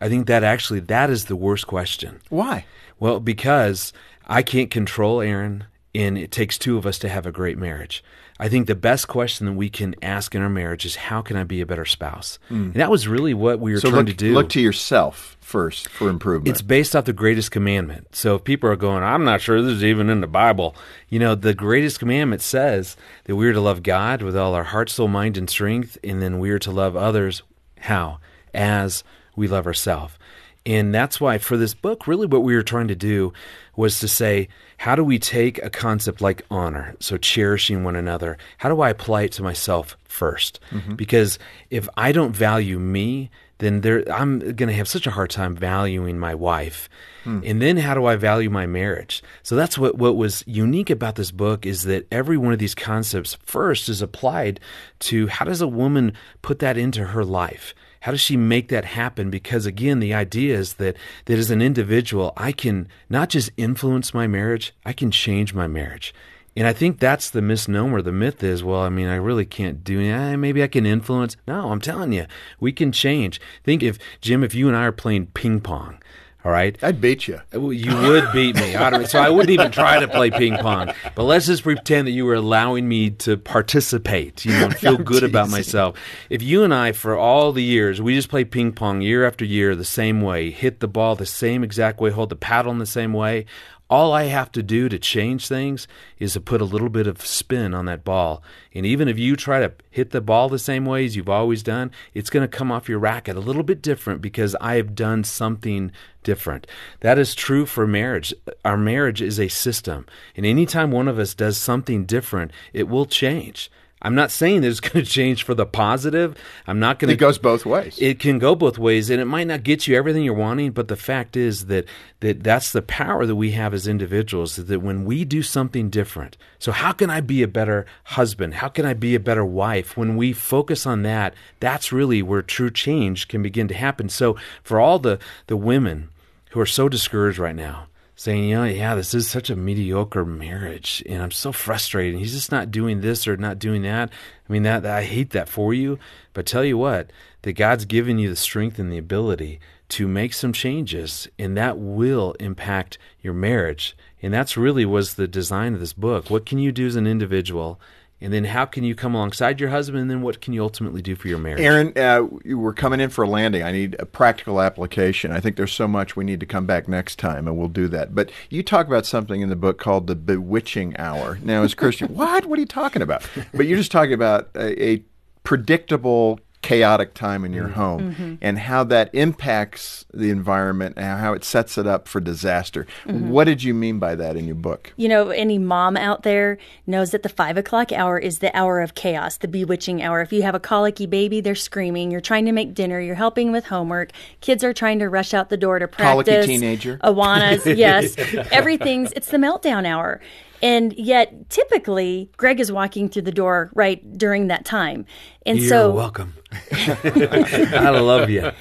I 0.00 0.08
think 0.08 0.26
that 0.26 0.44
actually 0.44 0.80
that 0.80 1.10
is 1.10 1.26
the 1.26 1.36
worst 1.36 1.66
question. 1.66 2.20
Why? 2.28 2.66
Well, 2.98 3.20
because 3.20 3.92
I 4.26 4.42
can't 4.42 4.70
control 4.70 5.20
Erin, 5.20 5.64
and 5.94 6.18
it 6.18 6.30
takes 6.30 6.58
two 6.58 6.76
of 6.76 6.86
us 6.86 6.98
to 7.00 7.08
have 7.08 7.26
a 7.26 7.32
great 7.32 7.56
marriage. 7.56 8.04
I 8.42 8.48
think 8.48 8.66
the 8.66 8.74
best 8.74 9.06
question 9.06 9.46
that 9.46 9.52
we 9.52 9.70
can 9.70 9.94
ask 10.02 10.34
in 10.34 10.42
our 10.42 10.48
marriage 10.50 10.84
is 10.84 10.96
how 10.96 11.22
can 11.22 11.36
I 11.36 11.44
be 11.44 11.60
a 11.60 11.66
better 11.66 11.84
spouse? 11.84 12.40
Hmm. 12.48 12.54
And 12.54 12.74
that 12.74 12.90
was 12.90 13.06
really 13.06 13.34
what 13.34 13.60
we 13.60 13.72
were 13.72 13.78
So 13.78 13.88
trying 13.88 14.06
look, 14.06 14.08
to 14.08 14.14
do. 14.14 14.34
look 14.34 14.48
to 14.48 14.60
yourself 14.60 15.36
first 15.40 15.88
for 15.88 16.08
improvement. 16.08 16.48
It's 16.48 16.60
based 16.60 16.96
off 16.96 17.04
the 17.04 17.12
greatest 17.12 17.52
commandment. 17.52 18.16
So 18.16 18.34
if 18.34 18.42
people 18.42 18.68
are 18.68 18.74
going, 18.74 19.04
I'm 19.04 19.22
not 19.22 19.42
sure 19.42 19.62
this 19.62 19.74
is 19.74 19.84
even 19.84 20.10
in 20.10 20.22
the 20.22 20.26
Bible. 20.26 20.74
You 21.08 21.20
know, 21.20 21.36
the 21.36 21.54
greatest 21.54 22.00
commandment 22.00 22.42
says 22.42 22.96
that 23.26 23.36
we 23.36 23.46
are 23.46 23.52
to 23.52 23.60
love 23.60 23.84
God 23.84 24.22
with 24.22 24.36
all 24.36 24.54
our 24.54 24.64
heart, 24.64 24.90
soul, 24.90 25.06
mind, 25.06 25.38
and 25.38 25.48
strength, 25.48 25.96
and 26.02 26.20
then 26.20 26.40
we 26.40 26.50
are 26.50 26.58
to 26.58 26.72
love 26.72 26.96
others. 26.96 27.44
How? 27.78 28.18
As 28.52 29.04
we 29.36 29.46
love 29.46 29.68
ourselves. 29.68 30.14
And 30.64 30.94
that's 30.94 31.20
why 31.20 31.38
for 31.38 31.56
this 31.56 31.74
book, 31.74 32.06
really 32.06 32.26
what 32.26 32.42
we 32.42 32.54
were 32.54 32.62
trying 32.62 32.88
to 32.88 32.94
do 32.94 33.32
was 33.74 33.98
to 34.00 34.08
say, 34.08 34.48
how 34.76 34.94
do 34.94 35.02
we 35.02 35.18
take 35.18 35.62
a 35.62 35.70
concept 35.70 36.20
like 36.20 36.44
honor, 36.50 36.94
so 37.00 37.16
cherishing 37.16 37.84
one 37.84 37.96
another, 37.96 38.38
how 38.58 38.68
do 38.68 38.80
I 38.80 38.90
apply 38.90 39.22
it 39.22 39.32
to 39.32 39.42
myself 39.42 39.96
1st 40.08 40.58
mm-hmm. 40.70 40.94
Because 40.94 41.38
if 41.70 41.88
I 41.96 42.12
don't 42.12 42.36
value 42.36 42.78
me, 42.78 43.30
then 43.62 43.80
there 43.82 44.02
I'm 44.12 44.40
going 44.40 44.68
to 44.68 44.74
have 44.74 44.88
such 44.88 45.06
a 45.06 45.12
hard 45.12 45.30
time 45.30 45.54
valuing 45.54 46.18
my 46.18 46.34
wife. 46.34 46.88
Hmm. 47.22 47.40
And 47.44 47.62
then 47.62 47.76
how 47.76 47.94
do 47.94 48.06
I 48.06 48.16
value 48.16 48.50
my 48.50 48.66
marriage? 48.66 49.22
So 49.44 49.54
that's 49.54 49.78
what 49.78 49.96
what 49.96 50.16
was 50.16 50.42
unique 50.48 50.90
about 50.90 51.14
this 51.14 51.30
book 51.30 51.64
is 51.64 51.84
that 51.84 52.08
every 52.10 52.36
one 52.36 52.52
of 52.52 52.58
these 52.58 52.74
concepts 52.74 53.38
first 53.44 53.88
is 53.88 54.02
applied 54.02 54.58
to 55.00 55.28
how 55.28 55.44
does 55.44 55.60
a 55.60 55.68
woman 55.68 56.12
put 56.42 56.58
that 56.58 56.76
into 56.76 57.04
her 57.04 57.24
life? 57.24 57.72
How 58.02 58.10
does 58.10 58.20
she 58.20 58.36
make 58.36 58.68
that 58.68 58.84
happen? 58.84 59.30
Because 59.30 59.64
again, 59.64 60.00
the 60.00 60.12
idea 60.12 60.58
is 60.58 60.74
that 60.74 60.96
that 61.26 61.38
as 61.38 61.52
an 61.52 61.62
individual, 61.62 62.32
I 62.36 62.50
can 62.50 62.88
not 63.08 63.28
just 63.28 63.50
influence 63.56 64.12
my 64.12 64.26
marriage, 64.26 64.74
I 64.84 64.92
can 64.92 65.12
change 65.12 65.54
my 65.54 65.68
marriage. 65.68 66.12
And 66.56 66.66
I 66.66 66.72
think 66.72 66.98
that's 66.98 67.30
the 67.30 67.40
misnomer. 67.40 68.02
The 68.02 68.12
myth 68.12 68.42
is, 68.42 68.64
well, 68.64 68.82
I 68.82 68.88
mean, 68.88 69.06
I 69.06 69.14
really 69.14 69.46
can't 69.46 69.84
do 69.84 70.00
eh, 70.00 70.34
maybe 70.34 70.64
I 70.64 70.66
can 70.66 70.84
influence. 70.84 71.36
No, 71.46 71.70
I'm 71.70 71.80
telling 71.80 72.12
you, 72.12 72.26
we 72.58 72.72
can 72.72 72.90
change. 72.90 73.40
Think 73.62 73.84
if 73.84 73.98
Jim, 74.20 74.42
if 74.42 74.52
you 74.54 74.66
and 74.66 74.76
I 74.76 74.84
are 74.84 74.92
playing 74.92 75.26
ping 75.26 75.60
pong, 75.60 76.02
all 76.44 76.50
right, 76.50 76.76
I'd 76.82 77.00
beat 77.00 77.28
you. 77.28 77.40
You 77.52 77.96
would 77.96 78.32
beat 78.32 78.56
me. 78.56 78.72
So 79.06 79.20
I 79.20 79.28
wouldn't 79.28 79.50
even 79.50 79.70
try 79.70 80.00
to 80.00 80.08
play 80.08 80.28
ping 80.30 80.56
pong. 80.56 80.92
But 81.14 81.22
let's 81.22 81.46
just 81.46 81.62
pretend 81.62 82.08
that 82.08 82.12
you 82.12 82.24
were 82.24 82.34
allowing 82.34 82.88
me 82.88 83.10
to 83.10 83.36
participate, 83.36 84.44
you 84.44 84.50
know, 84.50 84.64
and 84.64 84.76
feel 84.76 84.98
good 85.12 85.22
about 85.22 85.50
myself. 85.50 85.96
If 86.30 86.42
you 86.42 86.64
and 86.64 86.74
I, 86.74 86.92
for 86.92 87.16
all 87.16 87.52
the 87.52 87.62
years, 87.62 88.02
we 88.02 88.16
just 88.16 88.28
play 88.28 88.44
ping 88.44 88.72
pong 88.72 89.02
year 89.02 89.24
after 89.24 89.44
year 89.44 89.76
the 89.76 89.84
same 89.84 90.20
way, 90.20 90.50
hit 90.50 90.80
the 90.80 90.88
ball 90.88 91.14
the 91.14 91.26
same 91.26 91.62
exact 91.62 92.00
way, 92.00 92.10
hold 92.10 92.30
the 92.30 92.36
paddle 92.36 92.72
in 92.72 92.78
the 92.78 92.86
same 92.86 93.12
way, 93.12 93.46
all 93.92 94.14
I 94.14 94.24
have 94.24 94.50
to 94.52 94.62
do 94.62 94.88
to 94.88 94.98
change 94.98 95.46
things 95.46 95.86
is 96.18 96.32
to 96.32 96.40
put 96.40 96.62
a 96.62 96.64
little 96.64 96.88
bit 96.88 97.06
of 97.06 97.26
spin 97.26 97.74
on 97.74 97.84
that 97.84 98.04
ball. 98.04 98.42
And 98.72 98.86
even 98.86 99.06
if 99.06 99.18
you 99.18 99.36
try 99.36 99.60
to 99.60 99.70
hit 99.90 100.12
the 100.12 100.22
ball 100.22 100.48
the 100.48 100.58
same 100.58 100.86
way 100.86 101.04
as 101.04 101.14
you've 101.14 101.28
always 101.28 101.62
done, 101.62 101.90
it's 102.14 102.30
going 102.30 102.40
to 102.40 102.48
come 102.48 102.72
off 102.72 102.88
your 102.88 102.98
racket 102.98 103.36
a 103.36 103.40
little 103.40 103.62
bit 103.62 103.82
different 103.82 104.22
because 104.22 104.56
I 104.62 104.76
have 104.76 104.94
done 104.94 105.24
something 105.24 105.92
different. 106.22 106.66
That 107.00 107.18
is 107.18 107.34
true 107.34 107.66
for 107.66 107.86
marriage. 107.86 108.32
Our 108.64 108.78
marriage 108.78 109.20
is 109.20 109.38
a 109.38 109.48
system. 109.48 110.06
And 110.34 110.46
anytime 110.46 110.90
one 110.90 111.06
of 111.06 111.18
us 111.18 111.34
does 111.34 111.58
something 111.58 112.06
different, 112.06 112.50
it 112.72 112.88
will 112.88 113.04
change. 113.04 113.70
I'm 114.02 114.16
not 114.16 114.32
saying 114.32 114.60
that 114.60 114.68
it's 114.68 114.80
going 114.80 115.04
to 115.04 115.10
change 115.10 115.44
for 115.44 115.54
the 115.54 115.64
positive. 115.64 116.36
I'm 116.66 116.80
not 116.80 116.98
going 116.98 117.08
to. 117.08 117.14
It 117.14 117.18
goes 117.18 117.38
both 117.38 117.64
ways. 117.64 117.98
It 118.00 118.18
can 118.18 118.38
go 118.38 118.54
both 118.54 118.76
ways, 118.78 119.08
and 119.08 119.20
it 119.20 119.24
might 119.24 119.46
not 119.46 119.62
get 119.62 119.86
you 119.86 119.96
everything 119.96 120.24
you're 120.24 120.34
wanting. 120.34 120.72
But 120.72 120.88
the 120.88 120.96
fact 120.96 121.36
is 121.36 121.66
that 121.66 121.86
that 122.20 122.42
that's 122.42 122.72
the 122.72 122.82
power 122.82 123.24
that 123.24 123.36
we 123.36 123.52
have 123.52 123.72
as 123.72 123.86
individuals. 123.86 124.56
That 124.56 124.82
when 124.82 125.04
we 125.04 125.24
do 125.24 125.42
something 125.42 125.88
different. 125.88 126.36
So 126.58 126.72
how 126.72 126.92
can 126.92 127.10
I 127.10 127.20
be 127.20 127.42
a 127.42 127.48
better 127.48 127.86
husband? 128.04 128.54
How 128.54 128.68
can 128.68 128.84
I 128.84 128.94
be 128.94 129.14
a 129.14 129.20
better 129.20 129.44
wife? 129.44 129.96
When 129.96 130.16
we 130.16 130.32
focus 130.32 130.84
on 130.86 131.02
that, 131.02 131.34
that's 131.60 131.92
really 131.92 132.22
where 132.22 132.42
true 132.42 132.70
change 132.70 133.28
can 133.28 133.42
begin 133.42 133.68
to 133.68 133.74
happen. 133.74 134.08
So 134.08 134.36
for 134.62 134.80
all 134.80 134.98
the 134.98 135.18
the 135.46 135.56
women 135.56 136.08
who 136.50 136.60
are 136.60 136.66
so 136.66 136.88
discouraged 136.88 137.38
right 137.38 137.56
now, 137.56 137.86
saying, 138.22 138.44
you 138.44 138.54
know, 138.54 138.62
yeah, 138.62 138.94
this 138.94 139.14
is 139.14 139.28
such 139.28 139.50
a 139.50 139.56
mediocre 139.56 140.24
marriage, 140.24 141.02
and 141.08 141.20
I'm 141.20 141.32
so 141.32 141.50
frustrated. 141.50 142.20
He's 142.20 142.34
just 142.34 142.52
not 142.52 142.70
doing 142.70 143.00
this 143.00 143.26
or 143.26 143.36
not 143.36 143.58
doing 143.58 143.82
that. 143.82 144.10
I 144.48 144.52
mean, 144.52 144.62
that, 144.62 144.84
that 144.84 144.96
I 144.96 145.02
hate 145.02 145.30
that 145.30 145.48
for 145.48 145.74
you. 145.74 145.98
But 146.32 146.46
tell 146.46 146.64
you 146.64 146.78
what, 146.78 147.10
that 147.42 147.54
God's 147.54 147.84
given 147.84 148.20
you 148.20 148.28
the 148.30 148.36
strength 148.36 148.78
and 148.78 148.92
the 148.92 148.96
ability 148.96 149.58
to 149.88 150.06
make 150.06 150.34
some 150.34 150.52
changes, 150.52 151.26
and 151.36 151.56
that 151.56 151.78
will 151.78 152.36
impact 152.38 152.96
your 153.20 153.34
marriage. 153.34 153.96
And 154.22 154.32
that's 154.32 154.56
really 154.56 154.84
was 154.84 155.14
the 155.14 155.26
design 155.26 155.74
of 155.74 155.80
this 155.80 155.92
book. 155.92 156.30
What 156.30 156.46
can 156.46 156.58
you 156.58 156.70
do 156.70 156.86
as 156.86 156.94
an 156.94 157.08
individual? 157.08 157.80
And 158.22 158.32
then 158.32 158.44
how 158.44 158.64
can 158.64 158.84
you 158.84 158.94
come 158.94 159.14
alongside 159.14 159.60
your 159.60 159.70
husband? 159.70 160.02
And 160.02 160.10
then 160.10 160.22
what 160.22 160.40
can 160.40 160.52
you 160.52 160.62
ultimately 160.62 161.02
do 161.02 161.16
for 161.16 161.28
your 161.28 161.38
marriage? 161.38 161.60
Erin, 161.60 161.92
uh, 161.96 162.26
we're 162.54 162.72
coming 162.72 163.00
in 163.00 163.10
for 163.10 163.24
a 163.24 163.28
landing. 163.28 163.62
I 163.62 163.72
need 163.72 163.96
a 163.98 164.06
practical 164.06 164.60
application. 164.60 165.32
I 165.32 165.40
think 165.40 165.56
there's 165.56 165.72
so 165.72 165.88
much 165.88 166.16
we 166.16 166.24
need 166.24 166.40
to 166.40 166.46
come 166.46 166.66
back 166.66 166.88
next 166.88 167.18
time, 167.18 167.48
and 167.48 167.56
we'll 167.56 167.68
do 167.68 167.88
that. 167.88 168.14
But 168.14 168.30
you 168.50 168.62
talk 168.62 168.86
about 168.86 169.06
something 169.06 169.40
in 169.40 169.48
the 169.48 169.56
book 169.56 169.78
called 169.78 170.06
the 170.06 170.14
bewitching 170.14 170.96
hour. 170.98 171.38
Now, 171.42 171.62
as 171.62 171.74
Christian, 171.74 172.08
what? 172.14 172.46
What 172.46 172.58
are 172.58 172.60
you 172.60 172.66
talking 172.66 173.02
about? 173.02 173.28
But 173.52 173.66
you're 173.66 173.78
just 173.78 173.92
talking 173.92 174.14
about 174.14 174.50
a, 174.54 174.82
a 174.82 175.04
predictable, 175.44 176.40
chaotic 176.62 177.12
time 177.12 177.44
in 177.44 177.52
your 177.52 177.68
mm. 177.68 177.72
home 177.72 178.14
mm-hmm. 178.14 178.34
and 178.40 178.58
how 178.58 178.84
that 178.84 179.10
impacts 179.12 180.04
the 180.14 180.30
environment 180.30 180.94
and 180.96 181.20
how 181.20 181.32
it 181.32 181.44
sets 181.44 181.76
it 181.76 181.86
up 181.86 182.06
for 182.06 182.20
disaster. 182.20 182.86
Mm-hmm. 183.04 183.30
What 183.30 183.44
did 183.44 183.64
you 183.64 183.74
mean 183.74 183.98
by 183.98 184.14
that 184.14 184.36
in 184.36 184.46
your 184.46 184.54
book? 184.54 184.92
You 184.96 185.08
know, 185.08 185.30
any 185.30 185.58
mom 185.58 185.96
out 185.96 186.22
there 186.22 186.58
knows 186.86 187.10
that 187.10 187.24
the 187.24 187.28
five 187.28 187.56
o'clock 187.56 187.90
hour 187.92 188.16
is 188.16 188.38
the 188.38 188.56
hour 188.56 188.80
of 188.80 188.94
chaos, 188.94 189.38
the 189.38 189.48
bewitching 189.48 190.02
hour. 190.02 190.20
If 190.20 190.32
you 190.32 190.42
have 190.42 190.54
a 190.54 190.60
colicky 190.60 191.06
baby, 191.06 191.40
they're 191.40 191.54
screaming. 191.56 192.12
You're 192.12 192.20
trying 192.20 192.46
to 192.46 192.52
make 192.52 192.74
dinner. 192.74 193.00
You're 193.00 193.16
helping 193.16 193.50
with 193.50 193.66
homework. 193.66 194.12
Kids 194.40 194.62
are 194.62 194.72
trying 194.72 195.00
to 195.00 195.08
rush 195.08 195.34
out 195.34 195.48
the 195.48 195.56
door 195.56 195.80
to 195.80 195.88
Colicky 195.88 196.30
practice. 196.30 196.46
teenager? 196.46 196.98
Awanas, 196.98 197.76
yes. 197.76 198.16
Everything's, 198.52 199.12
it's 199.12 199.30
the 199.30 199.36
meltdown 199.36 199.84
hour. 199.84 200.20
And 200.62 200.92
yet, 200.94 201.50
typically, 201.50 202.30
Greg 202.36 202.60
is 202.60 202.70
walking 202.70 203.08
through 203.08 203.22
the 203.22 203.32
door 203.32 203.70
right 203.74 204.16
during 204.16 204.46
that 204.46 204.64
time. 204.64 205.04
And 205.44 205.58
You're 205.58 205.68
so, 205.68 205.90
welcome. 205.90 206.34
I 206.72 207.90
love 207.90 208.30
you. 208.30 208.52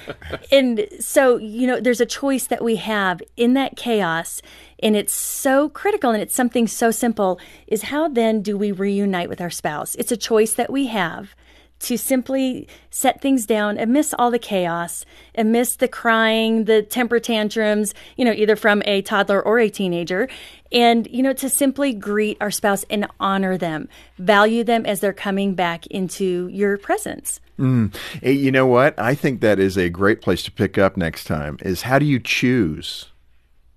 and 0.50 0.86
so 0.98 1.36
you 1.36 1.66
know 1.66 1.78
there's 1.80 2.00
a 2.00 2.06
choice 2.06 2.46
that 2.46 2.64
we 2.64 2.76
have 2.76 3.22
in 3.36 3.54
that 3.54 3.76
chaos 3.76 4.40
and 4.82 4.96
it's 4.96 5.12
so 5.12 5.68
critical 5.68 6.10
and 6.10 6.22
it's 6.22 6.34
something 6.34 6.66
so 6.66 6.90
simple 6.90 7.38
is 7.66 7.82
how 7.82 8.08
then 8.08 8.40
do 8.40 8.56
we 8.56 8.72
reunite 8.72 9.28
with 9.28 9.42
our 9.42 9.50
spouse 9.50 9.94
it's 9.96 10.10
a 10.10 10.16
choice 10.16 10.54
that 10.54 10.72
we 10.72 10.86
have 10.86 11.34
to 11.82 11.98
simply 11.98 12.66
set 12.90 13.20
things 13.20 13.44
down 13.46 13.78
amidst 13.78 14.14
all 14.18 14.30
the 14.30 14.38
chaos 14.38 15.04
amidst 15.36 15.80
the 15.80 15.88
crying 15.88 16.64
the 16.64 16.82
temper 16.82 17.20
tantrums 17.20 17.94
you 18.16 18.24
know 18.24 18.32
either 18.32 18.56
from 18.56 18.82
a 18.86 19.02
toddler 19.02 19.42
or 19.42 19.58
a 19.58 19.68
teenager 19.68 20.28
and 20.70 21.06
you 21.10 21.22
know 21.22 21.32
to 21.32 21.48
simply 21.48 21.92
greet 21.92 22.36
our 22.40 22.50
spouse 22.50 22.84
and 22.88 23.06
honor 23.20 23.56
them 23.58 23.88
value 24.18 24.64
them 24.64 24.86
as 24.86 25.00
they're 25.00 25.12
coming 25.12 25.54
back 25.54 25.86
into 25.88 26.48
your 26.48 26.78
presence 26.78 27.40
mm. 27.58 27.94
Hey, 28.22 28.32
you 28.32 28.50
know 28.50 28.66
what? 28.66 28.98
I 28.98 29.14
think 29.14 29.40
that 29.40 29.58
is 29.58 29.76
a 29.76 29.88
great 29.88 30.20
place 30.20 30.42
to 30.44 30.52
pick 30.52 30.78
up 30.78 30.96
next 30.96 31.24
time 31.24 31.58
is 31.60 31.82
how 31.82 31.98
do 31.98 32.06
you 32.06 32.18
choose 32.18 33.06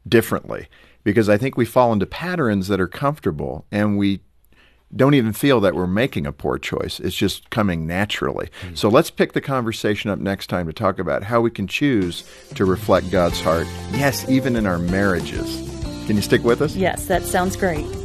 differently? 0.07 0.67
Because 1.03 1.29
I 1.29 1.37
think 1.37 1.57
we 1.57 1.65
fall 1.65 1.93
into 1.93 2.05
patterns 2.05 2.67
that 2.67 2.79
are 2.79 2.87
comfortable 2.87 3.65
and 3.71 3.97
we 3.97 4.21
don't 4.95 5.13
even 5.13 5.33
feel 5.33 5.59
that 5.61 5.75
we're 5.75 5.87
making 5.87 6.25
a 6.25 6.31
poor 6.31 6.57
choice. 6.57 6.99
It's 6.99 7.15
just 7.15 7.49
coming 7.49 7.85
naturally. 7.85 8.49
Mm. 8.61 8.77
So 8.77 8.89
let's 8.89 9.09
pick 9.09 9.33
the 9.33 9.41
conversation 9.41 10.09
up 10.09 10.19
next 10.19 10.47
time 10.47 10.67
to 10.67 10.73
talk 10.73 10.99
about 10.99 11.23
how 11.23 11.41
we 11.41 11.51
can 11.51 11.67
choose 11.67 12.23
to 12.55 12.65
reflect 12.65 13.11
God's 13.11 13.41
heart. 13.41 13.67
Yes, 13.91 14.27
even 14.29 14.55
in 14.55 14.65
our 14.65 14.79
marriages. 14.79 15.63
Can 16.07 16.15
you 16.15 16.21
stick 16.21 16.43
with 16.43 16.61
us? 16.61 16.75
yes 16.75 17.07
that 17.07 17.23
sounds 17.23 17.55
great 17.55 18.04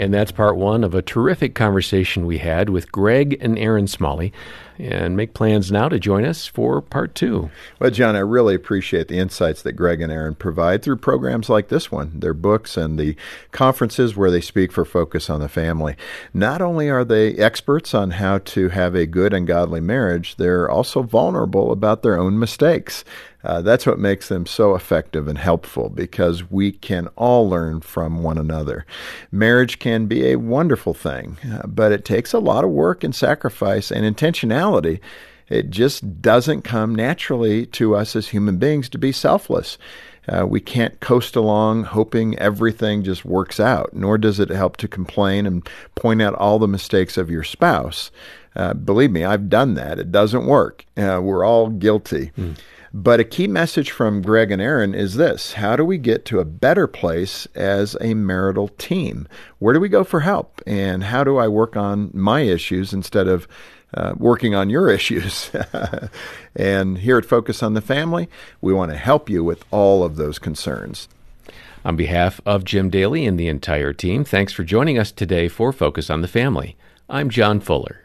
And 0.00 0.14
that's 0.14 0.32
part 0.32 0.56
one 0.56 0.82
of 0.82 0.94
a 0.94 1.02
terrific 1.02 1.54
conversation 1.54 2.24
we 2.24 2.38
had 2.38 2.70
with 2.70 2.90
Greg 2.90 3.36
and 3.38 3.58
Erin 3.58 3.86
Smalley. 3.86 4.32
And 4.78 5.14
make 5.14 5.34
plans 5.34 5.70
now 5.70 5.90
to 5.90 5.98
join 5.98 6.24
us 6.24 6.46
for 6.46 6.80
part 6.80 7.14
two. 7.14 7.50
Well, 7.78 7.90
John, 7.90 8.16
I 8.16 8.20
really 8.20 8.54
appreciate 8.54 9.08
the 9.08 9.18
insights 9.18 9.60
that 9.60 9.74
Greg 9.74 10.00
and 10.00 10.10
Erin 10.10 10.36
provide 10.36 10.82
through 10.82 10.96
programs 10.96 11.50
like 11.50 11.68
this 11.68 11.92
one, 11.92 12.18
their 12.18 12.32
books, 12.32 12.78
and 12.78 12.98
the 12.98 13.14
conferences 13.52 14.16
where 14.16 14.30
they 14.30 14.40
speak 14.40 14.72
for 14.72 14.86
Focus 14.86 15.28
on 15.28 15.40
the 15.40 15.50
Family. 15.50 15.96
Not 16.32 16.62
only 16.62 16.88
are 16.88 17.04
they 17.04 17.34
experts 17.34 17.92
on 17.92 18.12
how 18.12 18.38
to 18.38 18.70
have 18.70 18.94
a 18.94 19.04
good 19.04 19.34
and 19.34 19.46
godly 19.46 19.82
marriage, 19.82 20.36
they're 20.36 20.70
also 20.70 21.02
vulnerable 21.02 21.72
about 21.72 22.02
their 22.02 22.18
own 22.18 22.38
mistakes. 22.38 23.04
Uh, 23.42 23.62
that's 23.62 23.86
what 23.86 23.98
makes 23.98 24.28
them 24.28 24.44
so 24.46 24.74
effective 24.74 25.26
and 25.26 25.38
helpful 25.38 25.88
because 25.88 26.50
we 26.50 26.70
can 26.72 27.06
all 27.16 27.48
learn 27.48 27.80
from 27.80 28.22
one 28.22 28.38
another. 28.38 28.84
Marriage 29.32 29.78
can 29.78 30.06
be 30.06 30.30
a 30.30 30.36
wonderful 30.36 30.94
thing, 30.94 31.38
uh, 31.50 31.66
but 31.66 31.92
it 31.92 32.04
takes 32.04 32.32
a 32.32 32.38
lot 32.38 32.64
of 32.64 32.70
work 32.70 33.02
and 33.02 33.14
sacrifice 33.14 33.90
and 33.90 34.04
intentionality. 34.04 35.00
It 35.48 35.70
just 35.70 36.22
doesn't 36.22 36.62
come 36.62 36.94
naturally 36.94 37.66
to 37.66 37.96
us 37.96 38.14
as 38.14 38.28
human 38.28 38.58
beings 38.58 38.88
to 38.90 38.98
be 38.98 39.10
selfless. 39.10 39.78
Uh, 40.30 40.46
we 40.46 40.60
can't 40.60 41.00
coast 41.00 41.34
along 41.34 41.84
hoping 41.84 42.38
everything 42.38 43.02
just 43.02 43.24
works 43.24 43.58
out, 43.58 43.90
nor 43.92 44.16
does 44.16 44.38
it 44.38 44.48
help 44.48 44.76
to 44.76 44.86
complain 44.86 45.44
and 45.46 45.68
point 45.96 46.22
out 46.22 46.34
all 46.34 46.58
the 46.58 46.68
mistakes 46.68 47.16
of 47.16 47.30
your 47.30 47.42
spouse. 47.42 48.10
Uh, 48.54 48.74
believe 48.74 49.10
me, 49.10 49.24
I've 49.24 49.48
done 49.48 49.74
that. 49.74 49.98
It 49.98 50.12
doesn't 50.12 50.46
work. 50.46 50.84
Uh, 50.96 51.20
we're 51.22 51.44
all 51.44 51.68
guilty. 51.68 52.30
But 52.92 53.20
a 53.20 53.24
key 53.24 53.46
message 53.46 53.92
from 53.92 54.20
Greg 54.20 54.50
and 54.50 54.60
Erin 54.60 54.94
is 54.94 55.14
this 55.14 55.52
How 55.52 55.76
do 55.76 55.84
we 55.84 55.96
get 55.96 56.24
to 56.26 56.40
a 56.40 56.44
better 56.44 56.86
place 56.88 57.46
as 57.54 57.96
a 58.00 58.14
marital 58.14 58.68
team? 58.68 59.28
Where 59.60 59.72
do 59.72 59.80
we 59.80 59.88
go 59.88 60.02
for 60.02 60.20
help? 60.20 60.60
And 60.66 61.04
how 61.04 61.22
do 61.22 61.36
I 61.38 61.46
work 61.46 61.76
on 61.76 62.10
my 62.12 62.40
issues 62.40 62.92
instead 62.92 63.28
of 63.28 63.46
uh, 63.94 64.14
working 64.16 64.54
on 64.54 64.70
your 64.70 64.90
issues. 64.98 65.50
and 66.56 66.98
here 66.98 67.18
at 67.18 67.24
Focus 67.24 67.62
on 67.62 67.74
the 67.74 67.80
Family, 67.80 68.28
we 68.60 68.72
want 68.72 68.90
to 68.90 68.96
help 68.96 69.28
you 69.30 69.42
with 69.44 69.64
all 69.70 70.04
of 70.04 70.16
those 70.16 70.38
concerns. 70.38 71.08
On 71.84 71.96
behalf 71.96 72.40
of 72.44 72.64
Jim 72.64 72.90
Daly 72.90 73.24
and 73.24 73.40
the 73.40 73.48
entire 73.48 73.92
team, 73.92 74.24
thanks 74.24 74.52
for 74.52 74.64
joining 74.64 74.98
us 74.98 75.10
today 75.10 75.48
for 75.48 75.72
Focus 75.72 76.10
on 76.10 76.20
the 76.20 76.28
Family. 76.28 76.76
I'm 77.08 77.30
John 77.30 77.58
Fuller. 77.60 78.04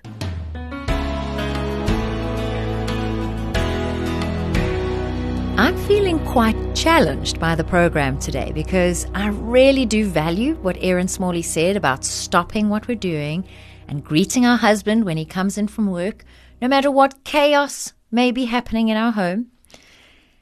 I'm 5.58 5.78
feeling 5.88 6.20
quite 6.26 6.76
challenged 6.76 7.40
by 7.40 7.56
the 7.56 7.64
program 7.64 8.20
today 8.20 8.52
because 8.54 9.08
I 9.14 9.28
really 9.28 9.86
do 9.86 10.06
value 10.06 10.56
what 10.56 10.78
Erin 10.82 11.08
Smalley 11.08 11.42
said 11.42 11.78
about 11.78 12.04
stopping 12.04 12.70
what 12.70 12.88
we're 12.88 12.96
doing 12.96 13.46
and 13.88 14.04
greeting 14.04 14.46
our 14.46 14.58
husband 14.58 15.06
when 15.06 15.18
he 15.18 15.26
comes 15.26 15.58
in 15.58 15.68
from 15.68 15.92
work, 15.92 16.24
no 16.62 16.68
matter 16.68 16.90
what 16.90 17.24
chaos 17.24 17.94
may 18.12 18.32
be 18.32 18.46
happening 18.46 18.90
in 18.90 18.98
our 18.98 19.12
home. 19.12 19.48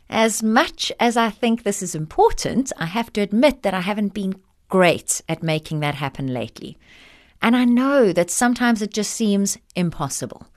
As 0.10 0.44
much 0.44 0.92
as 1.00 1.18
I 1.18 1.30
think 1.30 1.64
this 1.64 1.82
is 1.82 1.96
important, 1.96 2.72
I 2.78 2.86
have 2.86 3.12
to 3.14 3.22
admit 3.22 3.64
that 3.64 3.74
I 3.74 3.82
haven't 3.82 4.14
been 4.14 4.36
great 4.70 5.22
at 5.28 5.44
making 5.44 5.80
that 5.80 5.96
happen 5.96 6.28
lately. 6.28 6.78
And 7.42 7.56
I 7.56 7.66
know 7.66 8.14
that 8.14 8.30
sometimes 8.30 8.82
it 8.82 8.94
just 8.94 9.12
seems 9.12 9.58
impossible. 9.76 10.48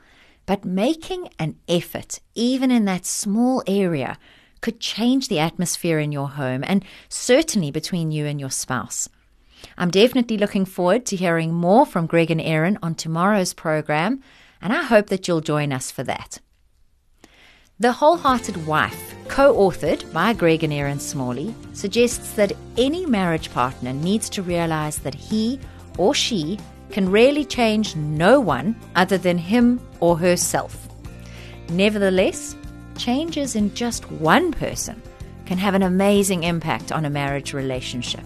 But 0.47 0.65
making 0.65 1.29
an 1.39 1.57
effort, 1.69 2.21
even 2.35 2.71
in 2.71 2.85
that 2.85 3.05
small 3.05 3.63
area, 3.67 4.19
could 4.61 4.81
change 4.81 5.29
the 5.29 5.41
atmosphere 5.41 5.99
in 5.99 6.13
your 6.13 6.29
home 6.29 6.65
and 6.67 6.85
certainly 7.09 7.71
between 7.71 8.11
you 8.11 8.27
and 8.27 8.39
your 8.39 8.51
spouse. 8.51 9.09
I'm 9.77 9.91
definitely 9.91 10.39
looking 10.39 10.65
forward 10.65 11.07
to 11.07 11.17
hearing 11.17 11.53
more 11.53 11.87
from 11.87 12.07
Greg 12.07 12.31
and 12.31 12.41
Erin 12.41 12.79
on 12.83 12.95
tomorrow's 12.95 13.55
program, 13.55 14.23
and 14.61 14.73
I 14.73 14.83
hope 14.83 15.09
that 15.09 15.29
you'll 15.29 15.41
join 15.41 15.73
us 15.73 15.91
for 15.91 16.03
that. 16.05 16.41
The 17.79 17.93
Wholehearted 17.93 18.67
Wife, 18.67 19.15
co 19.29 19.55
authored 19.55 20.11
by 20.13 20.33
Greg 20.33 20.65
and 20.65 20.73
Erin 20.73 20.99
Smalley, 20.99 21.55
suggests 21.75 22.33
that 22.33 22.53
any 22.79 23.05
marriage 23.05 23.53
partner 23.53 23.93
needs 23.93 24.31
to 24.31 24.43
realize 24.43 24.99
that 25.01 25.15
he 25.15 25.61
or 25.99 26.15
she 26.15 26.59
can 26.91 27.11
really 27.11 27.45
change 27.45 27.95
no 27.97 28.41
one 28.41 28.75
other 28.95 29.19
than 29.19 29.37
him 29.37 29.81
or 30.01 30.17
herself. 30.17 30.89
Nevertheless, 31.69 32.57
changes 32.97 33.57
in 33.57 33.75
just 33.75 34.11
one 34.11 34.53
person 34.53 35.03
can 35.45 35.59
have 35.59 35.75
an 35.75 35.83
amazing 35.83 36.45
impact 36.45 36.93
on 36.93 37.05
a 37.05 37.11
marriage 37.11 37.53
relationship. 37.53 38.25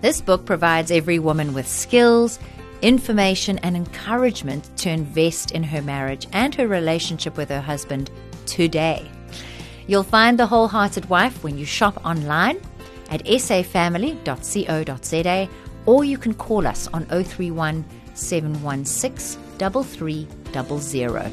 This 0.00 0.20
book 0.22 0.46
provides 0.46 0.90
every 0.90 1.18
woman 1.18 1.52
with 1.52 1.68
skills, 1.68 2.38
information, 2.80 3.58
and 3.58 3.76
encouragement 3.76 4.74
to 4.78 4.88
invest 4.88 5.50
in 5.50 5.62
her 5.62 5.82
marriage 5.82 6.26
and 6.32 6.54
her 6.54 6.66
relationship 6.66 7.36
with 7.36 7.50
her 7.50 7.60
husband 7.60 8.10
today. 8.46 9.06
You'll 9.86 10.02
find 10.02 10.38
The 10.38 10.46
Wholehearted 10.46 11.10
Wife 11.10 11.44
when 11.44 11.58
you 11.58 11.66
shop 11.66 12.02
online 12.04 12.58
at 13.10 13.24
safamily.co.za 13.24 14.18
or 15.86 16.04
you 16.04 16.16
can 16.16 16.34
call 16.34 16.66
us 16.66 16.88
on 16.94 17.04
031 17.06 17.84
716 18.14 19.42
3300. 19.58 21.32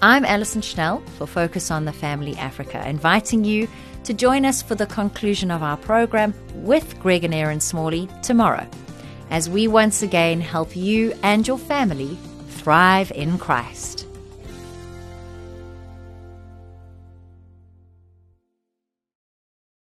I'm 0.00 0.24
Alison 0.24 0.62
Schnell 0.62 1.00
for 1.16 1.26
Focus 1.26 1.70
on 1.70 1.84
the 1.84 1.92
Family 1.92 2.36
Africa, 2.36 2.86
inviting 2.88 3.44
you 3.44 3.68
to 4.04 4.14
join 4.14 4.44
us 4.44 4.62
for 4.62 4.74
the 4.74 4.86
conclusion 4.86 5.50
of 5.50 5.62
our 5.62 5.76
program 5.76 6.34
with 6.54 6.98
Greg 7.00 7.24
and 7.24 7.34
Erin 7.34 7.60
Smalley 7.60 8.08
tomorrow, 8.22 8.66
as 9.30 9.48
we 9.48 9.68
once 9.68 10.02
again 10.02 10.40
help 10.40 10.76
you 10.76 11.12
and 11.22 11.46
your 11.46 11.58
family 11.58 12.16
thrive 12.48 13.10
in 13.12 13.38
Christ. 13.38 14.01